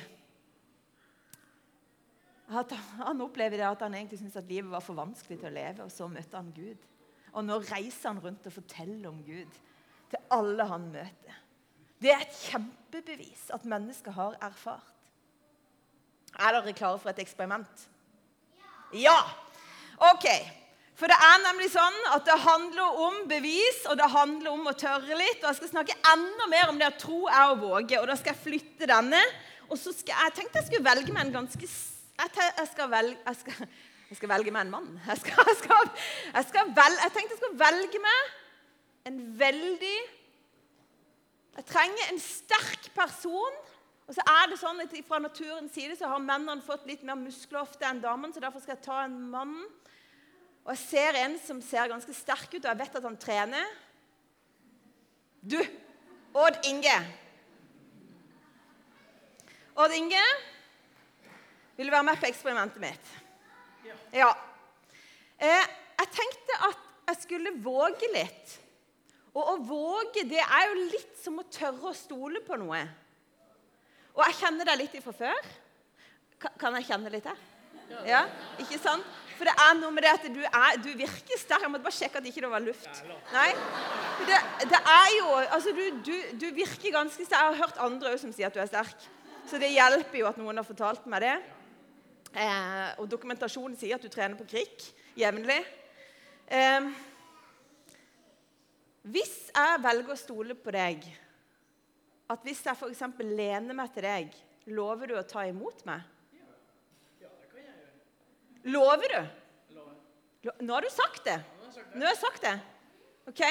at 2.49 2.71
Han 2.97 3.21
opplevde 3.21 3.65
at 3.65 3.81
han 3.85 3.93
egentlig 3.93 4.19
syntes 4.19 4.39
at 4.39 4.47
livet 4.49 4.71
var 4.71 4.81
for 4.81 4.97
vanskelig 4.97 5.39
til 5.39 5.49
å 5.51 5.53
leve, 5.53 5.85
og 5.85 5.91
så 5.93 6.07
møtte 6.09 6.37
han 6.37 6.53
Gud. 6.55 6.87
Og 7.33 7.45
nå 7.45 7.59
reiser 7.61 8.09
han 8.09 8.21
rundt 8.23 8.47
og 8.49 8.55
forteller 8.55 9.09
om 9.09 9.19
Gud 9.25 9.59
til 10.09 10.23
alle 10.33 10.65
han 10.65 10.87
møter. 10.89 11.35
Det 12.01 12.13
er 12.13 12.23
et 12.23 12.39
kjempebevis 12.47 13.49
at 13.53 13.67
mennesker 13.69 14.15
har 14.15 14.37
erfart. 14.41 14.95
Er 16.39 16.55
dere 16.55 16.73
klare 16.77 16.99
for 17.01 17.11
et 17.11 17.21
eksperiment? 17.21 17.85
Ja! 18.95 19.19
OK. 20.13 20.25
For 20.99 21.11
det 21.11 21.15
er 21.15 21.43
nemlig 21.45 21.69
sånn 21.71 21.97
at 22.13 22.25
det 22.27 22.35
handler 22.43 22.97
om 23.05 23.21
bevis, 23.29 23.83
og 23.87 23.95
det 23.99 24.09
handler 24.11 24.51
om 24.51 24.67
å 24.67 24.75
tørre 24.75 25.15
litt. 25.15 25.39
Og 25.41 25.47
jeg 25.49 25.59
skal 25.61 25.71
snakke 25.73 25.97
enda 26.11 26.47
mer 26.51 26.71
om 26.71 26.79
det 26.79 26.89
at 26.89 26.99
tro 26.99 27.21
er 27.27 27.53
å 27.53 27.59
våge. 27.59 27.99
Og 28.01 28.09
da 28.09 28.17
skal 28.19 28.33
jeg 28.33 28.43
flytte 28.43 28.89
denne. 28.89 29.21
Og 29.69 29.79
så 29.79 29.93
skal 29.95 30.11
jeg, 30.11 30.25
jeg 30.25 30.35
tenkte 30.39 30.59
jeg 30.59 30.69
skulle 30.69 30.89
velge 30.89 31.15
meg 31.15 31.27
en 31.27 31.37
ganske 31.41 31.71
Jeg, 32.19 32.31
jeg, 32.35 32.67
skal, 32.73 32.91
velge, 32.91 33.17
jeg, 33.25 33.39
skal, 33.39 33.67
jeg 34.09 34.19
skal 34.19 34.31
velge 34.33 34.51
meg 34.51 34.67
en 34.67 34.73
mann. 34.73 34.87
Jeg, 35.07 35.21
skal, 35.23 35.51
skal, 35.59 36.71
vel, 36.75 36.97
jeg 37.03 37.13
tenkte 37.15 37.35
jeg 37.35 37.41
skulle 37.41 37.61
velge 37.61 38.01
meg 38.03 38.33
en 39.09 39.19
veldig 39.39 39.97
jeg 41.59 41.67
trenger 41.67 42.11
en 42.11 42.21
sterk 42.23 42.85
person. 42.95 43.55
Og 44.07 44.15
så 44.15 44.23
er 44.31 44.45
det 44.49 44.57
sånn 44.61 44.79
at 44.79 44.93
Fra 45.05 45.19
naturens 45.21 45.73
side 45.75 45.97
så 45.99 46.07
har 46.07 46.21
mennene 46.23 46.63
fått 46.65 46.87
litt 46.87 47.03
mer 47.03 47.19
muskler 47.19 47.61
ofte 47.65 47.83
enn 47.85 47.99
damene, 47.99 48.31
så 48.33 48.39
derfor 48.39 48.63
skal 48.63 48.77
jeg 48.77 48.85
ta 48.85 49.01
en 49.03 49.17
mann. 49.33 49.57
Og 50.63 50.71
jeg 50.71 50.81
ser 50.85 51.19
en 51.19 51.35
som 51.43 51.59
ser 51.63 51.91
ganske 51.91 52.15
sterk 52.15 52.53
ut, 52.53 52.63
og 52.63 52.69
jeg 52.71 52.79
vet 52.79 52.95
at 52.95 53.07
han 53.09 53.19
trener. 53.19 53.75
Du, 55.43 55.59
Odd 56.39 56.63
Inge. 56.69 56.95
Odd 59.79 59.95
Inge, 59.97 60.23
vil 61.79 61.87
du 61.87 61.93
være 61.95 62.03
med 62.09 62.19
på 62.19 62.27
eksperimentet 62.27 62.81
mitt? 62.83 63.11
Ja. 64.11 64.33
Eh, 65.39 65.67
jeg 66.01 66.09
tenkte 66.11 66.57
at 66.67 66.81
jeg 67.07 67.21
skulle 67.21 67.53
våge 67.63 68.09
litt. 68.11 68.55
Og 69.31 69.53
å 69.53 69.53
våge, 69.63 70.25
det 70.27 70.41
er 70.41 70.65
jo 70.67 70.89
litt 70.89 71.13
som 71.21 71.37
å 71.39 71.45
tørre 71.47 71.93
å 71.93 71.95
stole 71.95 72.41
på 72.43 72.57
noe. 72.59 72.81
Og 74.11 74.25
jeg 74.25 74.39
kjenner 74.41 74.67
deg 74.67 74.81
litt 74.81 74.97
ifra 74.99 75.13
før. 75.15 75.47
Kan 76.59 76.75
jeg 76.75 76.89
kjenne 76.89 77.11
litt 77.13 77.23
til? 77.29 77.45
Ja, 78.05 78.25
ikke 78.61 78.77
sant? 78.81 79.07
For 79.37 79.47
det 79.47 79.53
er 79.63 79.77
noe 79.79 79.93
med 79.95 80.03
det 80.03 80.11
at 80.11 80.25
du, 80.35 80.41
er, 80.43 80.81
du 80.83 80.89
virker 80.99 81.39
sterk. 81.39 81.63
Jeg 81.63 81.71
måtte 81.71 81.85
bare 81.85 81.95
sjekke 81.95 82.19
at 82.19 82.25
det 82.25 82.33
ikke 82.33 82.49
var 82.51 82.65
luft. 82.65 82.99
Nei? 83.31 83.47
Det, 84.27 84.41
det 84.67 84.81
er 84.81 85.13
jo 85.15 85.29
Altså, 85.45 85.71
du, 85.71 85.85
du, 86.03 86.11
du, 86.41 86.45
virker 86.57 86.97
ganske 86.97 87.23
sterk. 87.23 87.39
Jeg 87.39 87.53
har 87.53 87.61
hørt 87.63 87.79
andre 87.87 88.11
òg 88.11 88.19
som 88.19 88.35
sier 88.35 88.51
at 88.51 88.57
du 88.57 88.59
er 88.59 88.67
sterk. 88.67 89.07
Så 89.47 89.61
det 89.63 89.71
hjelper 89.71 90.19
jo 90.19 90.27
at 90.27 90.43
noen 90.43 90.59
har 90.59 90.67
fortalt 90.67 91.07
meg 91.07 91.23
det. 91.23 91.37
Eh, 92.29 92.89
og 93.01 93.07
dokumentasjonen 93.09 93.77
sier 93.79 93.97
at 93.97 94.03
du 94.05 94.11
trener 94.13 94.37
på 94.37 94.47
krikk 94.49 94.85
jevnlig. 95.17 95.59
Eh, 96.45 96.89
hvis 99.09 99.33
jeg 99.49 99.81
velger 99.81 100.13
å 100.13 100.19
stole 100.19 100.57
på 100.59 100.73
deg, 100.75 101.07
at 102.29 102.45
hvis 102.45 102.61
jeg 102.67 102.77
f.eks. 102.77 103.03
lener 103.23 103.73
meg 103.73 103.89
til 103.95 104.05
deg, 104.05 104.33
lover 104.69 105.09
du 105.09 105.17
å 105.17 105.25
ta 105.25 105.47
imot 105.49 105.81
meg? 105.89 106.05
Lover 108.69 109.15
du? 109.15 109.21
Nå 110.61 110.75
har 110.75 110.85
du 110.85 110.91
sagt 110.93 111.25
det. 111.25 111.39
Nå 111.95 112.05
har 112.05 112.13
jeg 112.13 112.21
sagt 112.21 112.45
det. 112.45 112.55
OK? 113.31 113.43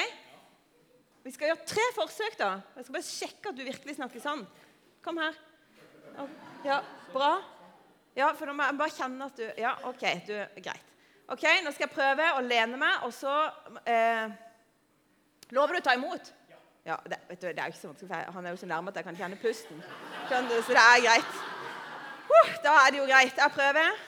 Vi 1.25 1.33
skal 1.35 1.51
gjøre 1.51 1.67
tre 1.67 1.85
forsøk, 1.97 2.37
da. 2.39 2.49
Jeg 2.77 2.85
skal 2.85 2.95
bare 2.95 3.09
sjekke 3.09 3.51
at 3.51 3.57
du 3.57 3.63
virkelig 3.67 3.97
snakker 3.97 4.23
sant. 4.23 4.65
Kom 5.03 5.19
her. 5.19 5.35
Ja, 6.65 6.79
bra. 7.13 7.33
Ja, 8.17 8.31
for 8.33 8.49
nå 8.49 8.55
må 8.57 8.65
jeg 8.65 8.79
bare 8.79 8.95
kjenne 8.95 9.27
at 9.29 9.37
du 9.37 9.45
Ja, 9.57 9.75
OK. 9.89 10.05
Du, 10.27 10.35
greit. 10.63 10.85
Ok, 11.29 11.45
Nå 11.63 11.71
skal 11.71 11.85
jeg 11.85 11.93
prøve 11.93 12.25
å 12.39 12.41
lene 12.41 12.77
meg, 12.81 13.03
og 13.05 13.13
så 13.13 13.33
eh, 13.85 14.31
Lover 15.53 15.77
du 15.77 15.81
å 15.81 15.85
ta 15.85 15.93
imot? 15.97 16.31
Ja, 16.87 16.95
det, 17.05 17.19
vet 17.29 17.41
du, 17.41 17.47
det 17.47 17.61
er 17.61 17.69
jo 17.69 17.75
ikke 17.75 17.81
så 17.81 17.91
vanskelig, 17.91 18.09
for 18.09 18.33
Han 18.33 18.45
er 18.45 18.55
jo 18.55 18.59
så 18.61 18.69
nærme 18.69 18.89
at 18.89 18.97
jeg 18.97 19.05
kan 19.05 19.17
kjenne 19.19 19.37
pusten. 19.41 19.81
Skjønner 20.29 20.55
du? 20.55 20.61
Så 20.65 20.73
det 20.73 20.83
er 20.85 21.03
greit. 21.05 21.39
Uh, 22.29 22.51
da 22.65 22.75
er 22.81 22.93
det 22.93 23.01
jo 23.01 23.07
greit. 23.09 23.41
Jeg 23.43 23.53
prøver. 23.53 23.99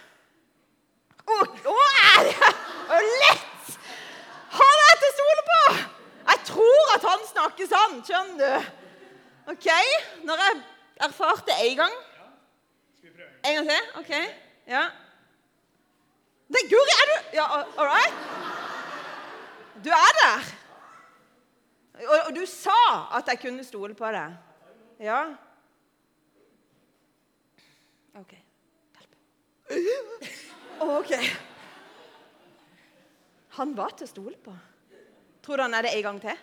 Å, 1.22 1.38
oh, 1.70 2.00
er 2.17 2.29
det 2.31 3.12
lett! 3.22 3.75
Han 4.55 4.84
er 4.88 5.01
til 5.01 5.10
å 5.10 5.15
stole 5.17 5.43
på! 5.50 5.60
Jeg 6.31 6.46
tror 6.50 6.93
at 6.96 7.05
han 7.12 7.27
snakker 7.29 7.70
sant, 7.70 8.10
Skjønner 8.10 8.41
du? 8.41 8.72
OK. 9.53 9.70
Når 10.25 10.43
jeg 10.46 10.58
erfarte 11.05 11.60
én 11.62 11.77
gang? 11.84 12.00
En 13.51 13.58
gang 13.58 13.70
til? 13.70 13.88
OK. 14.00 14.12
Ja. 14.67 14.84
Det, 16.51 16.62
Guri, 16.72 16.96
er 17.01 17.10
du 17.10 17.15
Ja, 17.36 17.46
all 17.60 17.88
right? 17.88 18.15
Du 19.84 19.89
er 19.89 20.12
der. 20.22 20.51
Og, 22.08 22.20
og 22.27 22.36
du 22.36 22.46
sa 22.46 22.77
at 23.17 23.27
jeg 23.27 23.39
kunne 23.41 23.63
stole 23.63 23.93
på 23.98 24.12
deg. 24.12 24.36
Ja. 25.00 25.22
OK. 28.20 28.36
Hjelp. 28.96 29.15
OK. 30.79 31.13
Han 33.58 33.75
var 33.77 33.96
til 33.98 34.08
å 34.08 34.12
stole 34.12 34.38
på. 34.43 34.55
Tror 35.43 35.60
du 35.60 35.65
han 35.65 35.75
er 35.75 35.88
det 35.88 35.96
en 35.98 36.05
gang 36.08 36.22
til? 36.24 36.38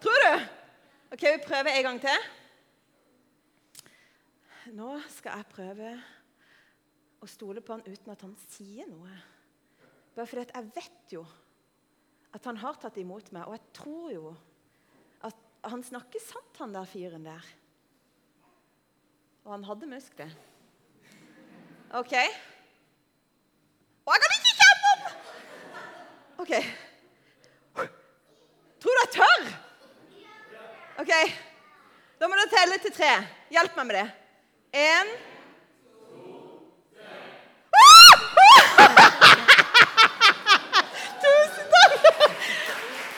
Tror 0.00 0.26
du? 0.26 0.44
OK, 1.14 1.22
vi 1.22 1.46
prøver 1.46 1.76
en 1.76 1.88
gang 1.88 2.00
til. 2.02 2.28
Nå 4.70 4.90
skal 5.10 5.40
jeg 5.40 5.50
prøve 5.50 5.90
å 7.20 7.28
stole 7.28 7.62
på 7.64 7.74
han 7.74 7.82
uten 7.86 8.12
at 8.12 8.22
han 8.22 8.34
sier 8.52 8.86
noe. 8.90 9.10
Bare 10.14 10.28
fordi 10.28 10.44
jeg 10.46 10.68
vet 10.76 11.14
jo 11.16 11.24
at 12.30 12.44
han 12.46 12.60
har 12.62 12.78
tatt 12.78 13.00
imot 13.02 13.32
meg, 13.34 13.48
og 13.48 13.56
jeg 13.56 13.72
tror 13.74 14.12
jo 14.14 14.30
at 15.26 15.40
han 15.72 15.82
snakker 15.82 16.22
sant, 16.22 16.60
han 16.62 16.76
der 16.76 16.86
fyren 16.86 17.26
der. 17.26 17.48
Og 19.42 19.50
han 19.56 19.66
hadde 19.66 19.90
muskler. 19.90 20.36
OK? 21.98 22.14
Og 24.06 24.14
jeg 24.14 24.22
kan 24.22 24.36
ikke 24.36 24.54
kjenne 24.60 24.92
om! 24.92 25.02
OK. 26.44 26.54
Tror 28.80 28.96
du 28.96 29.02
jeg 29.02 29.12
tør? 29.18 29.50
OK. 31.02 31.12
Da 32.20 32.30
må 32.30 32.38
du 32.38 32.46
telle 32.54 32.78
til 32.84 32.94
tre. 32.94 33.12
Hjelp 33.50 33.74
meg 33.80 33.90
med 33.90 33.98
det. 33.98 34.08
Én 34.72 35.06
Tusen 41.20 41.66
takk! 41.72 41.94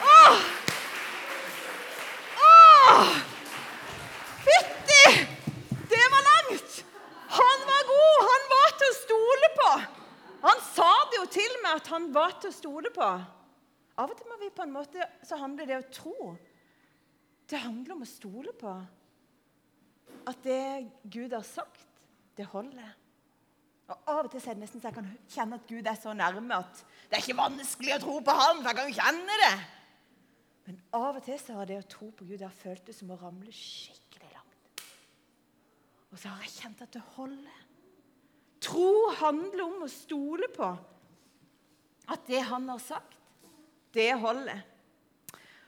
Åh! 0.01 0.33
Åh! 2.37 3.05
Fytti! 4.45 5.05
Det 5.89 6.05
var 6.13 6.23
langt! 6.31 6.85
Han 7.29 7.59
var 7.69 7.83
god! 7.91 8.17
Han 8.31 8.43
var 8.55 8.69
til 8.79 8.89
å 8.89 8.97
stole 8.97 9.47
på! 9.59 9.69
Han 10.47 10.59
sa 10.73 10.89
det 11.11 11.17
jo 11.21 11.27
til 11.37 11.53
meg 11.61 11.73
at 11.77 11.87
han 11.93 12.09
var 12.17 12.33
til 12.41 12.49
å 12.49 12.57
stole 12.57 12.89
på. 12.97 13.09
Av 13.93 14.09
og 14.09 14.17
til 14.17 14.25
må 14.25 14.41
vi 14.41 14.49
på 14.49 14.65
en 14.65 14.73
måte, 14.73 15.05
så 15.21 15.37
handler 15.37 15.69
det 15.69 15.77
å 15.77 15.89
tro. 16.01 16.33
Det 17.45 17.61
handler 17.61 17.93
om 17.93 18.01
å 18.01 18.09
stole 18.09 18.57
på 18.57 18.73
at 20.29 20.43
det 20.45 20.91
Gud 21.11 21.33
har 21.35 21.45
sagt, 21.45 21.87
det 22.37 22.45
holder. 22.49 22.91
Og 23.91 24.09
Av 24.09 24.21
og 24.23 24.31
til 24.31 24.39
er 24.41 24.55
det 24.55 24.63
nesten 24.63 24.81
så 24.81 24.89
jeg 24.89 24.95
kan 24.95 25.09
kjenne 25.29 25.59
at 25.59 25.65
Gud 25.69 25.87
er 25.89 25.97
så 25.99 26.13
nærme 26.15 26.55
at 26.55 26.83
det 27.09 27.17
er 27.17 27.25
ikke 27.25 27.41
vanskelig 27.41 27.95
å 27.97 28.01
tro 28.01 28.19
på 28.25 28.35
ham, 28.37 28.61
for 28.61 28.69
jeg 28.71 28.77
kan 28.79 28.89
jo 28.89 29.01
kjenne 29.01 29.39
det. 29.43 29.55
Men 30.63 30.79
av 30.95 31.19
og 31.19 31.25
til 31.25 31.37
så 31.41 31.57
har 31.59 31.67
det 31.69 31.81
å 31.81 31.89
tro 31.91 32.07
på 32.15 32.25
Gud 32.25 32.39
det 32.39 32.47
har 32.47 32.55
føltes 32.55 33.01
som 33.01 33.11
å 33.11 33.19
ramle 33.19 33.51
skikkelig 33.53 34.31
langt. 34.31 34.85
Og 36.13 36.17
så 36.21 36.31
har 36.31 36.45
jeg 36.45 36.55
kjent 36.55 36.83
at 36.85 36.95
det 36.95 37.03
holder. 37.17 37.59
Tro 38.63 38.93
handler 39.19 39.65
om 39.65 39.83
å 39.83 39.91
stole 39.91 40.47
på 40.55 40.69
at 42.13 42.29
det 42.29 42.41
han 42.47 42.69
har 42.71 42.79
sagt, 42.83 43.19
det 43.93 44.13
holder. 44.17 44.63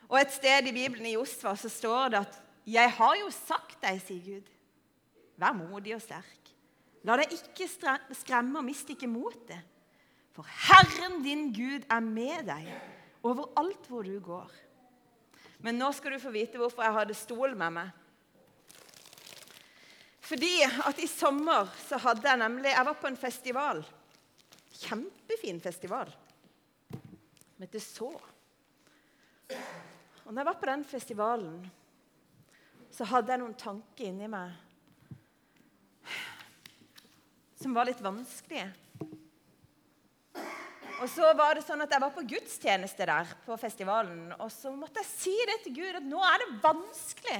Og 0.07 0.17
Et 0.21 0.31
sted 0.31 0.69
i 0.69 0.73
Bibelen 0.73 1.05
i 1.09 1.15
Josva 1.15 1.55
så 1.59 1.69
står 1.71 2.13
det 2.13 2.23
at 2.23 2.39
'Jeg 2.65 2.91
har 2.91 3.15
jo 3.15 3.29
sagt 3.29 3.81
deg', 3.81 4.01
sier 4.01 4.23
Gud. 4.25 4.49
Vær 5.37 5.53
modig 5.53 5.95
og 5.95 6.01
sterk. 6.01 6.51
La 7.05 7.17
deg 7.17 7.33
ikke 7.35 7.67
skremme, 8.17 8.57
og 8.57 8.65
mist 8.65 8.89
ikke 8.89 9.07
motet. 9.07 9.61
For 10.33 10.43
Herren 10.43 11.21
din 11.23 11.53
Gud 11.53 11.85
er 11.89 12.01
med 12.01 12.47
deg 12.49 12.71
overalt 13.23 13.85
hvor 13.87 14.03
du 14.03 14.17
går. 14.19 14.49
Men 15.63 15.79
nå 15.79 15.91
skal 15.95 16.15
du 16.15 16.19
få 16.19 16.33
vite 16.33 16.59
hvorfor 16.59 16.83
jeg 16.83 16.93
hadde 16.97 17.17
stol 17.17 17.55
med 17.57 17.77
meg. 17.77 17.93
Fordi 20.25 20.53
at 20.65 20.99
i 20.99 21.07
sommer 21.07 21.69
så 21.85 21.99
hadde 22.01 22.25
jeg 22.25 22.41
nemlig 22.41 22.73
Jeg 22.73 22.85
var 22.85 22.97
på 22.97 23.07
en 23.07 23.17
festival. 23.17 23.83
Kjempefin 24.81 25.61
festival. 25.61 26.09
Som 26.89 27.61
heter 27.61 27.79
Så. 27.79 28.11
Og 30.25 30.33
når 30.33 30.41
jeg 30.41 30.45
var 30.45 30.59
på 30.59 30.65
den 30.65 30.85
festivalen, 30.85 31.59
så 32.95 33.07
hadde 33.09 33.33
jeg 33.33 33.41
noen 33.41 33.57
tanker 33.59 34.07
inni 34.07 34.29
meg 34.31 34.53
som 37.59 37.73
var 37.73 37.87
litt 37.89 38.01
vanskelige. 38.03 38.67
Og 41.01 41.07
så 41.11 41.31
var 41.35 41.57
det 41.57 41.63
sånn 41.65 41.81
at 41.83 41.91
Jeg 41.91 42.03
var 42.03 42.11
på 42.13 42.23
gudstjeneste 42.29 43.07
der 43.09 43.31
på 43.43 43.57
festivalen, 43.59 44.29
og 44.37 44.51
så 44.53 44.71
måtte 44.71 45.01
jeg 45.01 45.09
si 45.09 45.33
det 45.49 45.57
til 45.63 45.75
Gud 45.79 45.97
at 45.99 46.05
nå 46.07 46.21
er 46.23 46.43
det 46.43 46.59
vanskelig. 46.63 47.39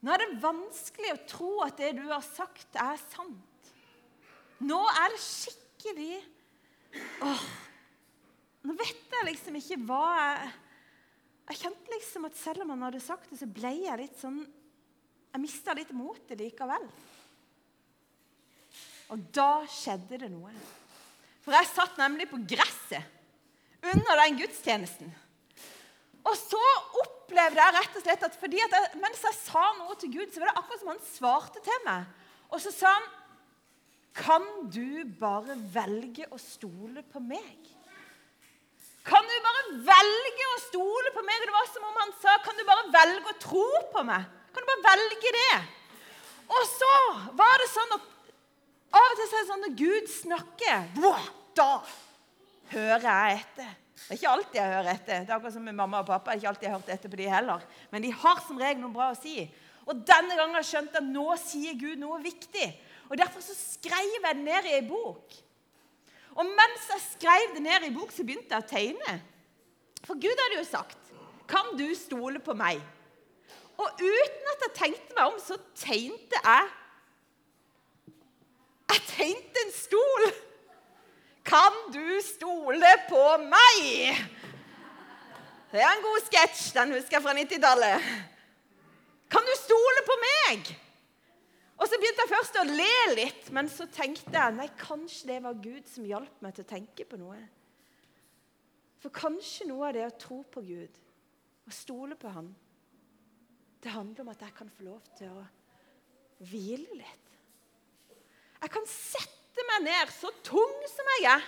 Nå 0.00 0.12
er 0.12 0.24
det 0.24 0.40
vanskelig 0.42 1.14
å 1.14 1.22
tro 1.30 1.52
at 1.64 1.78
det 1.80 1.92
du 2.00 2.04
har 2.08 2.24
sagt, 2.24 2.68
er 2.74 3.00
sant. 3.06 3.70
Nå 4.60 4.80
er 4.92 5.14
det 5.14 5.22
skikkelig 5.24 6.18
Åh, 7.24 7.44
Nå 8.66 8.74
vet 8.76 9.14
jeg 9.14 9.26
liksom 9.28 9.54
ikke 9.56 9.78
hva 9.88 10.02
jeg 10.18 10.50
Jeg 11.50 11.64
kjente 11.64 11.90
liksom 11.90 12.26
at 12.28 12.36
selv 12.38 12.62
om 12.62 12.74
han 12.76 12.84
hadde 12.86 13.02
sagt 13.02 13.30
det, 13.32 13.40
så 13.40 13.48
ble 13.50 13.72
jeg 13.82 13.98
litt 13.98 14.18
sånn 14.20 14.42
Jeg 15.30 15.42
mista 15.42 15.74
litt 15.74 15.90
motet 15.94 16.38
likevel. 16.38 16.84
Og 19.14 19.24
da 19.34 19.62
skjedde 19.70 20.18
det 20.22 20.28
noe. 20.30 20.50
For 21.42 21.54
jeg 21.54 21.70
satt 21.70 21.98
nemlig 21.98 22.28
på 22.30 22.38
gresset 22.50 23.82
under 23.92 24.22
den 24.22 24.38
gudstjenesten. 24.40 25.10
Og 26.26 26.34
så 26.36 26.60
opplevde 27.00 27.62
jeg 27.62 27.76
rett 27.78 27.96
og 27.96 28.04
slett 28.04 28.26
at 28.26 28.36
at 28.36 28.56
jeg, 28.58 28.90
mens 29.00 29.22
jeg 29.24 29.38
sa 29.38 29.62
noe 29.78 29.96
til 29.98 30.12
Gud, 30.18 30.28
så 30.30 30.42
var 30.42 30.50
det 30.50 30.58
akkurat 30.60 30.82
som 30.82 30.92
han 30.92 31.02
svarte 31.06 31.62
til 31.64 31.82
meg. 31.86 32.06
Og 32.50 32.60
så 32.60 32.74
sa 32.74 32.92
han, 32.98 33.08
'Kan 34.12 34.70
du 34.70 35.04
bare 35.04 35.54
velge 35.54 36.26
å 36.30 36.38
stole 36.38 37.02
på 37.02 37.20
meg?' 37.22 37.79
Kan 39.06 39.24
du 39.26 39.36
bare 39.44 39.62
velge 39.88 40.48
å 40.54 40.60
stole 40.66 41.12
på 41.14 41.24
meg? 41.24 41.40
Det 41.44 41.54
var 41.54 41.68
som 41.72 41.84
om 41.88 42.00
han 42.02 42.12
sa, 42.20 42.36
'Kan 42.38 42.56
du 42.56 42.64
bare 42.64 42.90
velge 42.92 43.28
å 43.32 43.40
tro 43.40 43.68
på 43.92 44.04
meg?' 44.04 44.28
Kan 44.52 44.62
du 44.62 44.68
bare 44.72 44.96
velge 44.96 45.30
det? 45.32 45.56
Og 46.50 46.62
så 46.66 46.94
var 47.38 47.58
det 47.62 47.68
sånn 47.70 47.94
at 47.94 48.02
av 48.90 49.06
og 49.06 49.16
til 49.16 49.28
så 49.30 49.36
er 49.36 49.44
det 49.44 49.50
sånn 49.50 49.64
når 49.66 49.76
Gud 49.78 50.08
snakker, 50.10 50.78
da 51.54 51.82
hører 52.72 53.06
jeg 53.06 53.36
etter. 53.38 53.70
Det 54.00 54.14
er 54.14 54.18
ikke 54.18 54.32
alltid 54.32 54.58
jeg 54.58 54.72
hører 54.72 54.90
etter. 54.90 55.20
Det 55.20 55.30
er 55.30 55.36
akkurat 55.36 55.54
som 55.54 55.66
med 55.68 55.76
mamma 55.78 56.00
og 56.00 56.08
pappa. 56.08 56.32
Det 56.32 56.38
er 56.38 56.40
ikke 56.40 56.48
alltid 56.48 56.66
jeg 56.66 56.72
har 56.72 56.80
hørt 56.80 56.94
etter 56.94 57.12
på 57.12 57.20
de 57.20 57.28
heller. 57.30 57.66
Men 57.92 58.02
de 58.02 58.10
har 58.22 58.40
som 58.46 58.58
regel 58.58 58.80
noe 58.82 58.94
bra 58.94 59.10
å 59.12 59.18
si. 59.18 59.44
Og 59.86 60.00
denne 60.06 60.38
gangen 60.38 60.56
har 60.56 60.64
jeg 60.64 60.70
skjønt 60.72 60.98
at 60.98 61.06
nå 61.06 61.26
sier 61.38 61.76
Gud 61.78 62.00
noe 62.00 62.18
viktig. 62.24 62.66
Og 63.10 63.18
Derfor 63.20 63.44
så 63.44 63.54
skrev 63.54 64.16
jeg 64.16 64.22
det 64.24 64.34
ned 64.40 64.66
i 64.70 64.74
ei 64.78 64.82
bok. 64.86 65.36
Og 66.36 66.46
mens 66.46 66.86
jeg 66.92 67.02
skrev 67.08 67.54
det 67.54 67.62
ned 67.64 67.86
i 67.88 67.94
bok, 67.94 68.12
så 68.14 68.24
begynte 68.26 68.54
jeg 68.54 68.64
å 68.64 68.70
tegne. 68.70 69.16
For 70.06 70.14
Gud 70.14 70.42
hadde 70.44 70.58
jo 70.60 70.64
sagt 70.64 70.98
'Kan 71.48 71.76
du 71.78 71.94
stole 71.94 72.38
på 72.38 72.54
meg?' 72.54 72.82
Og 73.78 73.88
uten 73.98 74.50
at 74.52 74.62
jeg 74.66 74.74
tenkte 74.74 75.14
meg 75.16 75.24
om, 75.24 75.40
så 75.40 75.56
tegnte 75.74 76.36
jeg 76.44 76.68
Jeg 78.90 79.00
tegnte 79.06 79.60
en 79.66 79.72
stol. 79.72 80.24
Kan 81.44 81.72
du 81.92 82.20
stole 82.20 82.90
på 83.08 83.36
meg? 83.38 84.16
Det 85.72 85.80
er 85.80 85.92
en 85.94 86.02
god 86.02 86.24
sketsj. 86.26 86.72
Den 86.74 86.92
husker 86.92 87.16
jeg 87.16 87.22
fra 87.22 87.34
90-tallet. 87.38 88.02
Kan 89.30 89.46
du 89.46 89.54
stole 89.54 90.02
på 90.06 90.16
meg? 90.24 90.72
Og 91.80 91.88
så 91.88 91.96
begynte 91.96 92.26
jeg 92.26 92.32
først 92.34 92.58
å 92.60 92.66
le 92.68 92.96
litt, 93.16 93.46
men 93.56 93.68
så 93.72 93.86
tenkte 93.88 94.34
jeg 94.36 94.56
nei, 94.56 94.68
kanskje 94.76 95.30
det 95.30 95.38
var 95.46 95.62
Gud 95.64 95.88
som 95.88 96.04
hjalp 96.04 96.42
meg 96.44 96.56
til 96.56 96.66
å 96.66 96.72
tenke 96.74 97.06
på 97.08 97.18
noe. 97.20 97.38
For 99.00 99.12
kanskje 99.16 99.70
noe 99.70 99.88
av 99.88 99.96
det 99.96 100.04
å 100.04 100.18
tro 100.20 100.42
på 100.44 100.60
Gud 100.66 100.98
og 101.64 101.72
stole 101.72 102.18
på 102.20 102.32
Han, 102.34 102.50
det 103.80 103.94
handler 103.94 104.26
om 104.26 104.32
at 104.34 104.42
jeg 104.44 104.52
kan 104.58 104.68
få 104.76 104.84
lov 104.90 105.06
til 105.16 105.32
å 105.32 105.44
hvile 106.50 106.98
litt. 106.98 107.30
Jeg 108.60 108.72
kan 108.74 108.84
sette 108.92 109.64
meg 109.70 109.86
ned 109.86 110.12
så 110.12 110.28
tung 110.44 110.84
som 110.92 111.08
jeg 111.14 111.30
er, 111.32 111.46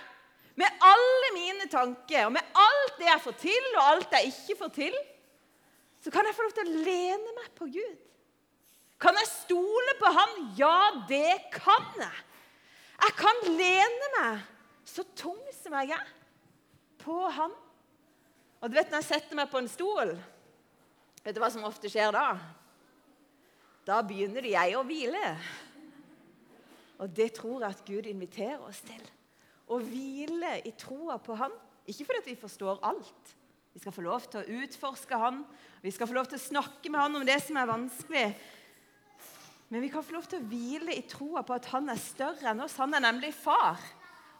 med 0.56 0.84
alle 0.84 1.28
mine 1.36 1.66
tanker 1.72 2.26
og 2.26 2.32
med 2.38 2.56
alt 2.56 2.96
det 3.00 3.08
jeg 3.08 3.24
får 3.24 3.36
til, 3.40 3.68
og 3.74 3.82
alt 3.84 4.16
jeg 4.16 4.32
ikke 4.32 4.56
får 4.62 4.72
til. 4.76 4.96
Så 6.04 6.12
kan 6.12 6.26
jeg 6.28 6.36
få 6.36 6.44
lov 6.46 6.56
til 6.56 6.72
å 6.72 6.82
lene 6.88 7.36
meg 7.36 7.52
på 7.56 7.68
Gud. 7.72 8.11
På 10.02 10.10
Han? 10.10 10.38
Ja, 10.58 10.78
det 11.08 11.52
kan 11.54 11.84
jeg. 12.00 12.22
Jeg 13.02 13.14
kan 13.18 13.44
lene 13.54 14.08
meg 14.16 14.48
så 14.86 15.04
tung 15.16 15.38
som 15.54 15.74
jeg 15.78 15.94
er, 15.94 16.08
på 17.02 17.16
Han. 17.36 17.54
Og 18.62 18.70
du 18.70 18.76
vet 18.76 18.90
når 18.90 19.02
jeg 19.02 19.10
setter 19.12 19.38
meg 19.38 19.50
på 19.50 19.62
en 19.62 19.70
stol, 19.70 20.12
vet 21.22 21.34
du 21.34 21.40
hva 21.42 21.50
som 21.54 21.66
ofte 21.66 21.90
skjer 21.90 22.14
da? 22.14 22.26
Da 23.86 23.98
begynner 24.06 24.46
jeg 24.46 24.76
å 24.78 24.84
hvile. 24.86 25.22
Og 27.02 27.10
det 27.10 27.32
tror 27.38 27.64
jeg 27.64 27.74
at 27.74 27.84
Gud 27.86 28.06
inviterer 28.06 28.62
oss 28.62 28.82
til. 28.86 29.02
Å 29.66 29.78
hvile 29.82 30.56
i 30.66 30.74
troa 30.78 31.18
på 31.22 31.34
Han. 31.38 31.54
Ikke 31.90 32.06
fordi 32.06 32.28
vi 32.28 32.38
forstår 32.38 32.82
alt. 32.86 33.34
Vi 33.72 33.82
skal 33.82 33.94
få 33.94 34.04
lov 34.04 34.26
til 34.30 34.42
å 34.42 34.62
utforske 34.62 35.18
Han. 35.18 35.42
Vi 35.82 35.90
skal 35.94 36.10
få 36.10 36.14
lov 36.14 36.30
til 36.30 36.38
å 36.38 36.46
snakke 36.46 36.90
med 36.92 37.02
Han 37.02 37.22
om 37.22 37.26
det 37.26 37.38
som 37.42 37.58
er 37.58 37.70
vanskelig. 37.70 38.26
Men 39.72 39.80
vi 39.80 39.88
kan 39.88 40.04
få 40.04 40.12
lov 40.18 40.26
til 40.28 40.42
å 40.42 40.44
hvile 40.50 40.92
i 40.92 41.02
troa 41.08 41.40
på 41.48 41.54
at 41.56 41.70
han 41.72 41.86
er 41.88 41.96
større 41.96 42.50
enn 42.50 42.60
oss. 42.60 42.74
Han 42.76 42.92
er 42.92 43.00
nemlig 43.06 43.30
far, 43.32 43.80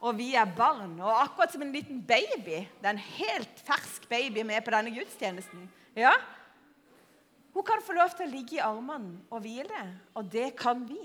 og 0.05 0.19
vi 0.19 0.35
er 0.37 0.51
barn. 0.59 0.99
Og 1.01 1.09
akkurat 1.09 1.55
som 1.55 1.65
en 1.65 1.73
liten 1.73 2.03
baby 2.05 2.59
Det 2.67 2.85
er 2.85 2.91
en 2.91 3.01
helt 3.01 3.63
fersk 3.65 4.05
baby 4.11 4.45
med 4.45 4.61
på 4.61 4.75
denne 4.75 4.93
gudstjenesten. 4.93 5.65
Ja? 5.97 6.13
Hun 7.57 7.65
kan 7.65 7.81
få 7.81 7.97
lov 7.97 8.13
til 8.13 8.29
å 8.29 8.35
ligge 8.35 8.59
i 8.59 8.63
armene 8.67 9.23
og 9.33 9.41
hvile, 9.47 9.87
og 10.13 10.29
det 10.37 10.51
kan 10.61 10.85
vi. 10.85 11.01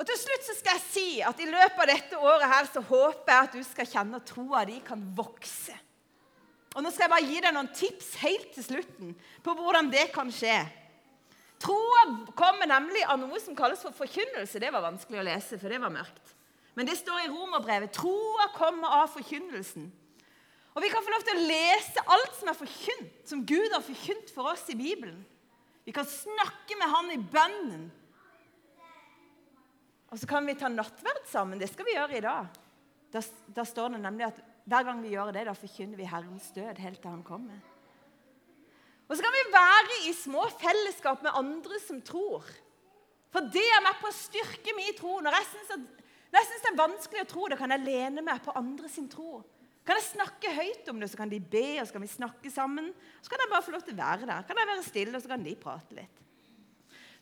Og 0.00 0.08
til 0.08 0.16
slutt 0.16 0.48
så 0.48 0.56
skal 0.56 0.78
jeg 0.78 0.86
si 0.88 1.06
at 1.20 1.44
I 1.44 1.52
løpet 1.52 1.84
av 1.84 1.92
dette 1.92 2.24
året 2.24 2.48
her 2.54 2.72
så 2.72 2.80
håper 2.80 3.34
jeg 3.34 3.50
at 3.50 3.60
du 3.60 3.62
skal 3.68 3.92
kjenne 3.92 4.16
at 4.16 4.32
troa 4.32 4.64
di 4.64 4.80
kan 4.80 5.04
vokse. 5.12 5.76
Og 6.72 6.80
Nå 6.80 6.88
skal 6.88 7.10
jeg 7.10 7.18
bare 7.18 7.32
gi 7.34 7.40
deg 7.44 7.52
noen 7.52 7.72
tips 7.76 8.14
helt 8.24 8.52
til 8.56 8.70
slutten 8.72 9.16
på 9.44 9.60
hvordan 9.60 9.92
det 9.92 10.08
kan 10.16 10.32
skje. 10.32 10.62
Troa 11.60 12.04
kommer 12.38 12.68
nemlig 12.70 13.02
av 13.04 13.18
noe 13.20 13.40
som 13.42 13.56
kalles 13.56 13.82
for 13.84 13.92
forkynnelse. 13.92 14.60
Det 14.62 14.70
var 14.72 14.84
vanskelig 14.86 15.20
å 15.20 15.26
lese, 15.26 15.58
for 15.60 15.72
det 15.72 15.80
var 15.82 15.92
mørkt. 15.92 16.36
Men 16.78 16.88
det 16.88 16.96
står 16.96 17.26
i 17.26 17.32
romerbrevet. 17.32 17.92
Troa 17.92 18.48
kommer 18.54 19.00
av 19.02 19.10
forkynnelsen. 19.12 19.90
Og 20.70 20.82
Vi 20.84 20.88
kan 20.88 21.04
få 21.04 21.12
lov 21.12 21.24
til 21.26 21.36
å 21.36 21.48
lese 21.50 22.04
alt 22.14 22.36
som 22.38 22.48
er 22.48 22.56
forkynt, 22.56 23.16
som 23.28 23.42
Gud 23.44 23.74
har 23.74 23.82
forkynt 23.84 24.30
for 24.32 24.52
oss 24.52 24.62
i 24.72 24.78
Bibelen. 24.78 25.18
Vi 25.84 25.92
kan 25.92 26.06
snakke 26.06 26.78
med 26.78 26.92
Han 26.92 27.10
i 27.12 27.18
bønnen. 27.18 27.88
Og 30.10 30.18
så 30.18 30.26
kan 30.30 30.46
vi 30.46 30.56
ta 30.58 30.70
nattverd 30.70 31.26
sammen. 31.30 31.58
Det 31.60 31.68
skal 31.70 31.86
vi 31.86 31.96
gjøre 31.96 32.16
i 32.18 32.24
dag. 32.24 32.48
Da, 33.12 33.22
da 33.52 33.66
står 33.66 33.94
det 33.94 34.00
nemlig 34.04 34.30
at 34.30 34.40
hver 34.70 34.86
gang 34.86 35.02
vi 35.02 35.12
gjør 35.12 35.34
det, 35.34 35.44
da 35.46 35.54
forkynner 35.58 35.98
vi 35.98 36.08
Herrens 36.08 36.50
død 36.54 36.80
helt 36.82 37.02
til 37.02 37.10
Han 37.10 37.26
kommer. 37.26 37.60
Og 39.10 39.18
så 39.18 39.24
kan 39.26 39.34
vi 39.34 39.46
være 39.50 39.96
i 40.06 40.12
små 40.14 40.44
fellesskap 40.60 41.24
med 41.26 41.34
andre 41.34 41.80
som 41.82 41.98
tror. 42.06 42.46
For 43.34 43.46
det 43.50 43.64
er 43.66 43.82
med 43.82 43.98
på 43.98 44.06
å 44.06 44.14
styrke 44.14 44.74
min 44.76 44.94
tro. 44.94 45.16
Når 45.18 45.34
jeg 45.34 45.48
syns, 45.50 45.88
det 46.30 46.70
er 46.70 46.78
vanskelig 46.78 47.24
å 47.24 47.30
tro, 47.32 47.48
da 47.50 47.58
kan 47.58 47.74
jeg 47.74 47.82
lene 47.88 48.22
meg 48.22 48.38
på 48.44 48.54
andre 48.58 48.90
sin 48.90 49.08
tro. 49.10 49.40
Kan 49.86 49.98
jeg 49.98 50.12
snakke 50.12 50.52
høyt 50.54 50.88
om 50.92 51.00
det, 51.02 51.08
så 51.10 51.18
kan 51.18 51.30
de 51.30 51.40
be, 51.42 51.80
og 51.80 51.88
så 51.88 51.96
kan 51.96 52.04
vi 52.04 52.10
snakke 52.12 52.52
sammen. 52.54 52.92
Så 53.18 53.32
kan 53.32 53.42
jeg 53.42 53.50
bare 53.50 53.66
få 53.66 53.74
lov 53.74 53.82
til 53.86 53.96
å 53.96 54.02
være 54.02 54.28
der. 54.28 54.44
Kan 54.46 54.62
jeg 54.62 54.70
være 54.70 54.86
stille, 54.86 55.16
og 55.16 55.24
så 55.24 55.32
kan 55.32 55.46
de 55.46 55.56
prate 55.58 55.98
litt. 55.98 56.22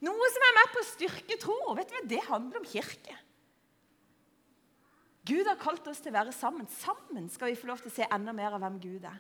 Noe 0.05 0.29
som 0.35 0.45
er 0.45 0.57
med 0.59 0.75
på 0.75 0.83
å 0.83 0.89
styrke 0.91 1.39
tro, 1.41 1.57
vet 1.79 1.95
du, 1.95 2.03
det 2.13 2.21
handler 2.29 2.61
om 2.61 2.69
kirke. 2.69 3.17
Gud 5.29 5.49
har 5.49 5.59
kalt 5.61 5.89
oss 5.89 6.05
til 6.05 6.13
å 6.13 6.19
være 6.21 6.37
sammen. 6.37 6.69
Sammen 6.73 7.33
skal 7.33 7.51
vi 7.51 7.59
få 7.59 7.69
lov 7.73 7.81
til 7.83 7.91
å 7.91 7.97
se 7.97 8.07
enda 8.13 8.37
mer 8.37 8.55
av 8.57 8.63
hvem 8.63 8.79
Gud 8.81 9.09
er. 9.09 9.19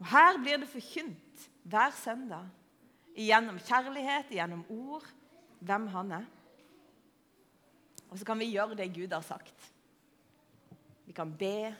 Og 0.00 0.08
Her 0.12 0.38
blir 0.42 0.60
det 0.60 0.68
forkynt 0.68 1.46
hver 1.66 1.94
søndag 1.96 2.48
gjennom 3.16 3.58
kjærlighet, 3.64 4.32
gjennom 4.36 4.64
ord, 4.70 5.06
hvem 5.64 5.86
han 5.94 6.12
er. 6.20 6.26
Og 8.10 8.18
så 8.20 8.26
kan 8.28 8.38
vi 8.38 8.52
gjøre 8.52 8.76
det 8.78 8.92
Gud 8.94 9.14
har 9.14 9.24
sagt. 9.24 9.70
Vi 11.06 11.14
kan 11.16 11.32
be, 11.38 11.72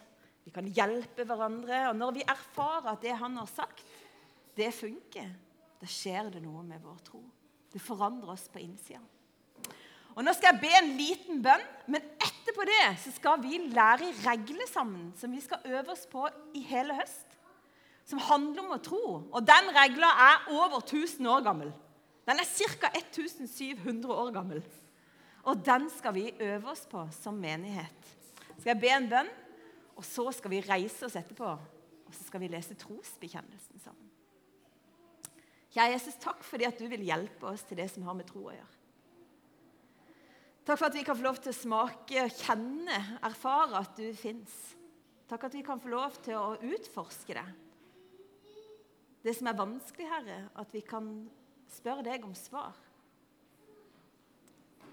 vi 0.47 0.53
kan 0.55 0.67
hjelpe 0.67 1.27
hverandre. 1.27 1.89
Og 1.91 1.97
når 1.99 2.17
vi 2.17 2.25
erfarer 2.27 2.95
at 2.95 3.05
det 3.05 3.15
han 3.21 3.37
har 3.37 3.51
sagt, 3.51 3.85
det 4.57 4.73
funker, 4.75 5.29
da 5.77 5.91
skjer 5.91 6.33
det 6.33 6.41
noe 6.43 6.65
med 6.65 6.81
vår 6.83 6.99
tro. 7.05 7.21
Det 7.73 7.83
forandrer 7.85 8.33
oss 8.33 8.47
på 8.49 8.63
innsida. 8.63 9.03
Og 10.17 10.25
Nå 10.25 10.33
skal 10.33 10.55
jeg 10.55 10.63
be 10.63 10.73
en 10.79 10.95
liten 10.97 11.43
bønn, 11.45 11.65
men 11.93 12.05
etterpå 12.17 12.65
det 12.65 12.85
så 13.03 13.11
skal 13.13 13.43
vi 13.43 13.59
lære 13.69 14.15
regler 14.23 14.71
sammen, 14.71 15.11
som 15.19 15.35
vi 15.35 15.43
skal 15.45 15.67
øve 15.69 15.93
oss 15.93 16.07
på 16.09 16.25
i 16.57 16.63
hele 16.65 16.97
høst 16.97 17.26
som 18.07 18.23
handler 18.23 18.62
om 18.62 18.75
å 18.77 18.83
tro. 18.83 19.05
Og 19.35 19.47
den 19.47 19.71
regla 19.75 20.12
er 20.29 20.51
over 20.55 20.79
1000 20.83 21.27
år 21.31 21.45
gammel. 21.47 21.73
Den 22.27 22.42
er 22.42 22.47
ca. 22.79 22.90
1700 22.95 24.11
år 24.14 24.33
gammel. 24.35 24.62
Og 25.47 25.62
den 25.66 25.88
skal 25.95 26.14
vi 26.14 26.33
øve 26.42 26.71
oss 26.73 26.87
på 26.90 27.05
som 27.14 27.38
menighet. 27.38 28.14
Skal 28.57 28.73
jeg 28.73 28.83
be 28.83 28.92
en 28.95 29.11
bønn, 29.11 29.31
og 29.97 30.07
så 30.07 30.27
skal 30.35 30.53
vi 30.53 30.64
reise 30.66 31.07
oss 31.07 31.19
etterpå. 31.19 31.51
Og 32.07 32.14
så 32.14 32.27
skal 32.27 32.42
vi 32.42 32.51
lese 32.51 32.79
trosbekjennelsen 32.79 33.83
sammen. 33.83 34.11
Kjære 35.75 35.92
Jesus, 35.92 36.16
takk 36.23 36.42
fordi 36.47 36.66
at 36.66 36.79
du 36.81 36.87
vil 36.88 37.05
hjelpe 37.05 37.51
oss 37.51 37.66
til 37.66 37.79
det 37.79 37.90
som 37.92 38.07
har 38.07 38.16
med 38.16 38.29
tro 38.31 38.47
å 38.47 38.55
gjøre. 38.55 38.73
Takk 40.66 40.81
for 40.81 40.88
at 40.88 40.97
vi 40.99 41.05
kan 41.07 41.19
få 41.19 41.27
lov 41.27 41.38
til 41.42 41.53
å 41.53 41.59
smake, 41.59 42.25
kjenne, 42.40 42.97
erfare 43.27 43.83
at 43.85 43.99
du 43.99 44.09
fins. 44.19 44.55
Takk 45.31 45.47
at 45.47 45.55
vi 45.55 45.62
kan 45.66 45.79
få 45.83 45.92
lov 45.92 46.16
til 46.25 46.38
å 46.38 46.57
utforske 46.75 47.37
det 47.38 47.47
det 49.27 49.35
som 49.35 49.49
er 49.51 49.59
vanskelig, 49.59 50.07
Herre, 50.07 50.37
at 50.55 50.75
vi 50.75 50.85
kan 50.87 51.09
spørre 51.75 52.05
deg 52.07 52.25
om 52.27 52.35
svar. 52.39 52.77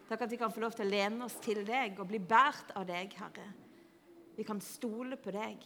Takk 0.09 0.25
at 0.25 0.33
vi 0.33 0.39
kan 0.41 0.51
få 0.53 0.63
lov 0.63 0.73
til 0.73 0.87
å 0.87 0.89
lene 0.89 1.27
oss 1.27 1.37
til 1.43 1.61
deg 1.67 1.99
og 2.01 2.09
bli 2.09 2.19
båret 2.19 2.73
av 2.77 2.87
deg, 2.89 3.13
Herre. 3.19 3.45
Vi 4.33 4.45
kan 4.47 4.61
stole 4.65 5.19
på 5.21 5.31
deg. 5.35 5.61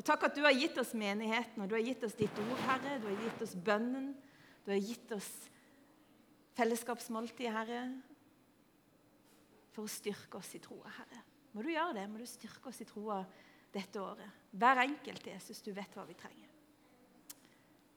Og 0.00 0.04
takk 0.06 0.30
at 0.30 0.36
du 0.38 0.42
har 0.46 0.56
gitt 0.56 0.78
oss 0.80 0.94
menigheten, 0.96 1.60
og 1.60 1.68
du 1.68 1.76
har 1.76 1.84
gitt 1.84 2.04
oss 2.08 2.16
ditt 2.16 2.40
ord, 2.40 2.60
Herre. 2.64 2.96
Du 3.02 3.08
har 3.10 3.18
gitt 3.26 3.44
oss 3.44 3.56
bønnen. 3.68 4.12
Du 4.64 4.72
har 4.72 4.80
gitt 4.80 5.12
oss 5.12 5.28
fellesskapsmåltid, 6.56 7.50
Herre, 7.52 7.82
for 9.76 9.84
å 9.84 9.92
styrke 9.92 10.40
oss 10.40 10.54
i 10.56 10.62
troa, 10.64 10.92
Herre. 10.96 11.20
Må 11.52 11.64
du 11.66 11.72
gjøre 11.72 11.98
det? 11.98 12.06
Må 12.08 12.20
du 12.20 12.28
styrke 12.28 12.72
oss 12.72 12.80
i 12.80 12.88
troa 12.88 13.20
dette 13.74 14.00
året? 14.00 14.40
Hver 14.56 14.86
enkelt, 14.86 15.28
Jesus, 15.34 15.60
du 15.64 15.72
vet 15.76 15.96
hva 15.96 16.08
vi 16.08 16.16
trenger. 16.18 16.49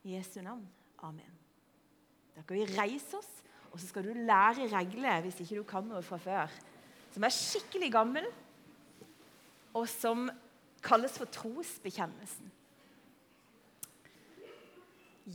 I 0.03 0.17
Jesu 0.17 0.41
navn. 0.41 0.67
Amen. 1.03 1.39
Da 2.35 2.41
skal 2.43 2.59
vi 2.59 2.65
reise 2.75 3.17
oss, 3.17 3.29
og 3.71 3.79
så 3.79 3.87
skal 3.87 4.07
du 4.07 4.13
lære 4.13 4.67
regler 4.71 5.23
hvis 5.23 5.39
ikke 5.43 5.61
du 5.61 5.67
kan 5.67 5.85
noe 5.87 6.03
fra 6.05 6.19
før. 6.21 6.51
Som 7.13 7.23
er 7.23 7.33
skikkelig 7.33 7.91
gammel, 7.93 8.27
og 9.73 9.87
som 9.89 10.27
kalles 10.83 11.15
for 11.17 11.29
trosbekjennelsen. 11.31 12.51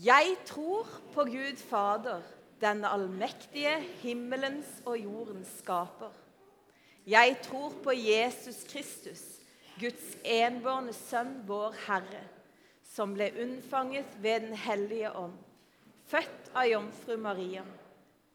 Jeg 0.04 0.36
tror 0.46 0.88
på 1.14 1.24
Gud 1.24 1.62
Fader, 1.70 2.20
den 2.60 2.84
allmektige 2.84 3.78
himmelens 4.02 4.82
og 4.84 4.98
jordens 5.00 5.48
skaper. 5.62 6.12
Jeg 7.06 7.38
tror 7.46 7.72
på 7.82 7.94
Jesus 7.96 8.66
Kristus, 8.68 9.22
Guds 9.80 10.16
enbårne 10.24 10.92
sønn, 10.92 11.38
vår 11.48 11.78
Herre 11.86 12.26
som 12.88 13.12
ble 13.14 13.28
unnfanget 13.42 14.16
ved 14.22 14.46
Den 14.48 14.56
hellige 14.56 15.12
ånd, 15.12 15.36
født 16.08 16.50
av 16.56 16.66
jomfru 16.70 17.16
Maria, 17.20 17.64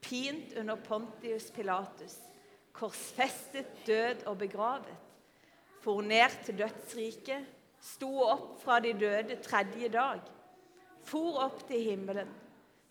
pint 0.03 0.53
under 0.59 0.77
Pontius 0.77 1.49
Pilatus, 1.51 2.19
korsfestet, 2.73 3.69
død 3.87 4.27
og 4.29 4.37
begravet, 4.37 4.95
for 5.83 6.05
ned 6.05 6.37
til 6.45 6.61
dødsriket, 6.61 7.49
sto 7.83 8.11
opp 8.23 8.61
fra 8.63 8.79
de 8.83 8.93
døde 8.95 9.39
tredje 9.43 9.89
dag, 9.91 10.21
for 11.03 11.41
opp 11.43 11.65
til 11.67 11.83
himmelen, 11.89 12.29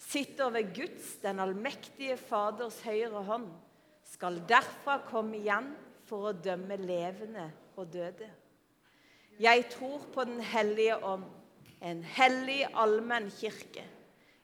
sitter 0.03 0.51
ved 0.53 0.75
Guds, 0.77 1.15
den 1.23 1.41
allmektige 1.41 2.19
Faders 2.21 2.83
høyre 2.85 3.23
hånd, 3.25 3.49
skal 4.13 4.43
derfra 4.49 4.99
komme 5.09 5.39
igjen 5.39 5.71
for 6.09 6.29
å 6.29 6.37
dømme 6.37 6.77
levende 6.77 7.47
og 7.79 7.89
døde. 7.95 8.29
Jeg 9.41 9.65
tror 9.73 10.03
på 10.13 10.25
Den 10.29 10.43
hellige 10.45 10.99
ånd 11.01 11.25
en 11.83 12.03
hellig 12.17 12.63
allmenn 12.79 13.29
kirke, 13.35 13.85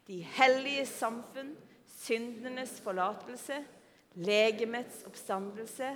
de 0.09 0.21
hellige 0.39 0.87
samfunn, 0.91 1.53
syndenes 1.99 2.79
forlatelse, 2.83 3.61
legemets 4.19 5.05
oppstandelse 5.07 5.93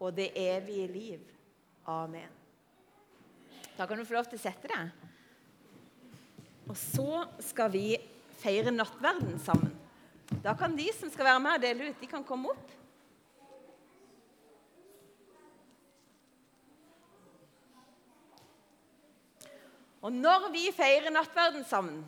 og 0.00 0.14
det 0.16 0.30
evige 0.38 0.86
liv. 0.88 1.24
Amen. 1.86 2.32
Da 3.76 3.86
kan 3.86 3.98
du 3.98 4.06
få 4.08 4.16
lov 4.16 4.28
til 4.30 4.38
å 4.38 4.44
sette 4.46 4.70
deg. 4.70 4.92
Og 6.66 6.76
så 6.80 7.26
skal 7.44 7.70
vi 7.74 7.88
feire 8.40 8.72
nattverden 8.72 9.36
sammen. 9.42 9.74
Da 10.42 10.56
kan 10.58 10.74
de 10.76 10.88
som 10.96 11.10
skal 11.12 11.28
være 11.28 11.42
med 11.42 11.58
og 11.58 11.62
dele 11.62 11.90
ut, 11.90 12.00
de 12.00 12.08
kan 12.10 12.24
komme 12.26 12.54
opp. 12.54 12.72
Og 20.06 20.14
når 20.14 20.52
vi 20.54 20.68
feirer 20.70 21.10
nattverden 21.10 21.64
sammen, 21.66 22.04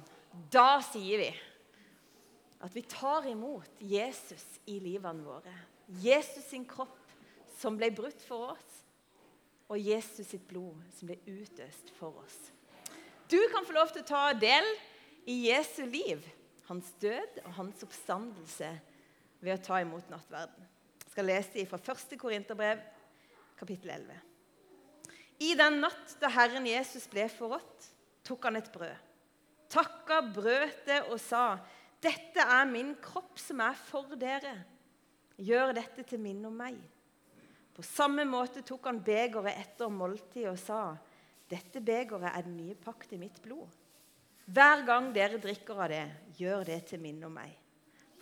da 0.54 0.78
sier 0.86 1.18
vi 1.18 1.30
at 2.62 2.74
vi 2.74 2.84
tar 2.86 3.26
imot 3.26 3.80
Jesus 3.82 4.44
i 4.70 4.76
livene 4.82 5.24
våre. 5.26 5.54
Jesus 6.02 6.46
sin 6.46 6.66
kropp 6.68 6.94
som 7.58 7.78
ble 7.78 7.88
brutt 7.94 8.22
for 8.22 8.52
oss, 8.52 8.76
og 9.66 9.82
Jesus 9.82 10.30
sitt 10.30 10.46
blod 10.48 10.78
som 10.94 11.10
ble 11.10 11.18
utøst 11.26 11.90
for 11.98 12.22
oss. 12.22 12.38
Du 13.28 13.38
kan 13.52 13.66
få 13.66 13.74
lov 13.74 13.90
til 13.90 14.04
å 14.04 14.08
ta 14.08 14.22
del 14.38 14.68
i 15.28 15.40
Jesu 15.48 15.82
liv, 15.90 16.22
hans 16.70 16.94
død 17.02 17.42
og 17.44 17.50
hans 17.58 17.82
oppstandelse 17.84 18.70
ved 19.42 19.56
å 19.56 19.64
ta 19.64 19.82
imot 19.82 20.06
nattverden. 20.12 20.70
Jeg 21.02 21.12
skal 21.16 21.30
lese 21.32 21.66
fra 21.66 21.82
1. 21.82 22.16
Korinterbrev, 22.20 22.80
kapittel 23.58 23.90
11. 23.98 24.27
I 25.38 25.54
den 25.58 25.80
natt 25.84 26.16
da 26.20 26.30
Herren 26.34 26.66
Jesus 26.66 27.06
ble 27.10 27.28
forrådt, 27.30 27.90
tok 28.26 28.48
han 28.48 28.58
et 28.58 28.70
brød, 28.74 29.04
takka, 29.70 30.22
brøt 30.34 30.86
det 30.88 31.02
og 31.08 31.20
sa:" 31.22 31.58
'Dette 31.98 32.38
er 32.38 32.66
min 32.70 32.92
kropp 33.02 33.40
som 33.42 33.58
er 33.60 33.74
for 33.74 34.14
dere. 34.14 34.54
Gjør 35.34 35.72
dette 35.74 36.04
til 36.06 36.20
minne 36.22 36.46
om 36.46 36.54
meg.' 36.54 36.78
På 37.74 37.82
samme 37.82 38.24
måte 38.26 38.62
tok 38.66 38.86
han 38.86 39.00
begeret 39.02 39.58
etter 39.58 39.90
måltidet 39.90 40.50
og 40.50 40.58
sa, 40.58 40.96
'Dette 41.50 41.80
begeret 41.82 42.30
er 42.30 42.42
den 42.46 42.56
nye 42.56 42.74
pakt 42.74 43.12
i 43.12 43.18
mitt 43.18 43.42
blod.' 43.42 43.74
Hver 44.46 44.84
gang 44.86 45.10
dere 45.12 45.38
drikker 45.42 45.82
av 45.82 45.90
det, 45.92 46.06
gjør 46.38 46.64
det 46.64 46.78
til 46.88 47.02
minne 47.02 47.26
om 47.26 47.34
meg. 47.34 47.50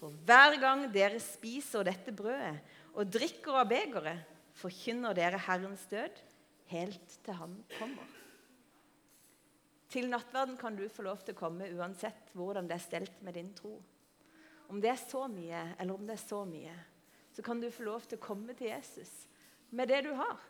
For 0.01 0.11
hver 0.27 0.57
gang 0.59 0.89
dere 0.93 1.21
spiser 1.23 1.85
dette 1.87 2.13
brødet 2.13 2.57
og 2.97 3.13
drikker 3.13 3.61
av 3.61 3.69
begeret, 3.71 4.25
forkynner 4.57 5.15
dere 5.15 5.39
Herrens 5.39 5.85
død 5.87 6.19
helt 6.73 7.19
til 7.25 7.39
Han 7.39 7.57
kommer. 7.79 8.15
Til 9.93 10.09
nattverden 10.11 10.57
kan 10.59 10.77
du 10.77 10.89
få 10.91 11.05
lov 11.07 11.23
til 11.23 11.37
å 11.37 11.39
komme 11.39 11.69
uansett 11.79 12.33
hvordan 12.35 12.67
det 12.67 12.77
er 12.77 12.85
stelt 12.85 13.23
med 13.25 13.39
din 13.39 13.53
tro. 13.55 13.77
Om 14.67 14.81
det 14.83 14.91
er 14.91 14.99
så 14.99 15.27
mye, 15.31 15.63
eller 15.79 15.95
om 15.95 16.07
det 16.09 16.17
er 16.17 16.25
så 16.25 16.43
mye, 16.49 16.75
så 17.33 17.43
kan 17.47 17.61
du 17.63 17.69
få 17.71 17.87
lov 17.87 18.07
til 18.09 18.19
å 18.19 18.25
komme 18.27 18.55
til 18.59 18.73
Jesus 18.73 19.13
med 19.71 19.89
det 19.93 20.03
du 20.09 20.13
har. 20.19 20.41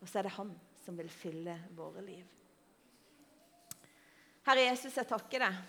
Og 0.00 0.08
så 0.08 0.18
er 0.18 0.26
det 0.26 0.36
han 0.38 0.54
som 0.82 0.96
vil 0.98 1.10
fylle 1.12 1.58
våre 1.76 2.02
liv. 2.06 2.24
Herre 4.48 4.64
Jesus, 4.64 4.96
jeg 4.96 5.06
takker 5.06 5.44
deg 5.44 5.60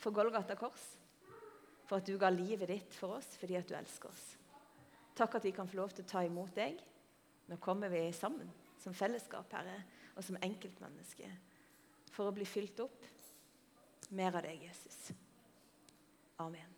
for 0.00 0.14
Golgata 0.16 0.56
kors. 0.56 0.84
For 1.84 2.00
at 2.00 2.08
du 2.08 2.16
ga 2.20 2.30
livet 2.32 2.70
ditt 2.70 2.96
for 2.96 3.18
oss 3.18 3.34
fordi 3.40 3.58
at 3.58 3.68
du 3.68 3.74
elsker 3.76 4.08
oss. 4.08 4.24
Takk 5.14 5.38
at 5.38 5.46
vi 5.46 5.54
kan 5.54 5.68
få 5.70 5.78
lov 5.78 5.94
til 5.94 6.04
å 6.04 6.10
ta 6.10 6.24
imot 6.26 6.54
deg. 6.56 6.78
Nå 7.50 7.58
kommer 7.62 7.92
vi 7.92 8.06
sammen 8.16 8.50
som 8.82 8.96
fellesskap, 8.96 9.52
Herre, 9.54 9.76
og 10.14 10.24
som 10.24 10.38
enkeltmenneske 10.42 11.30
for 12.14 12.30
å 12.30 12.34
bli 12.34 12.46
fylt 12.46 12.78
opp 12.84 13.06
mer 14.14 14.36
av 14.36 14.46
deg, 14.46 14.66
Jesus. 14.68 15.10
Amen. 16.42 16.73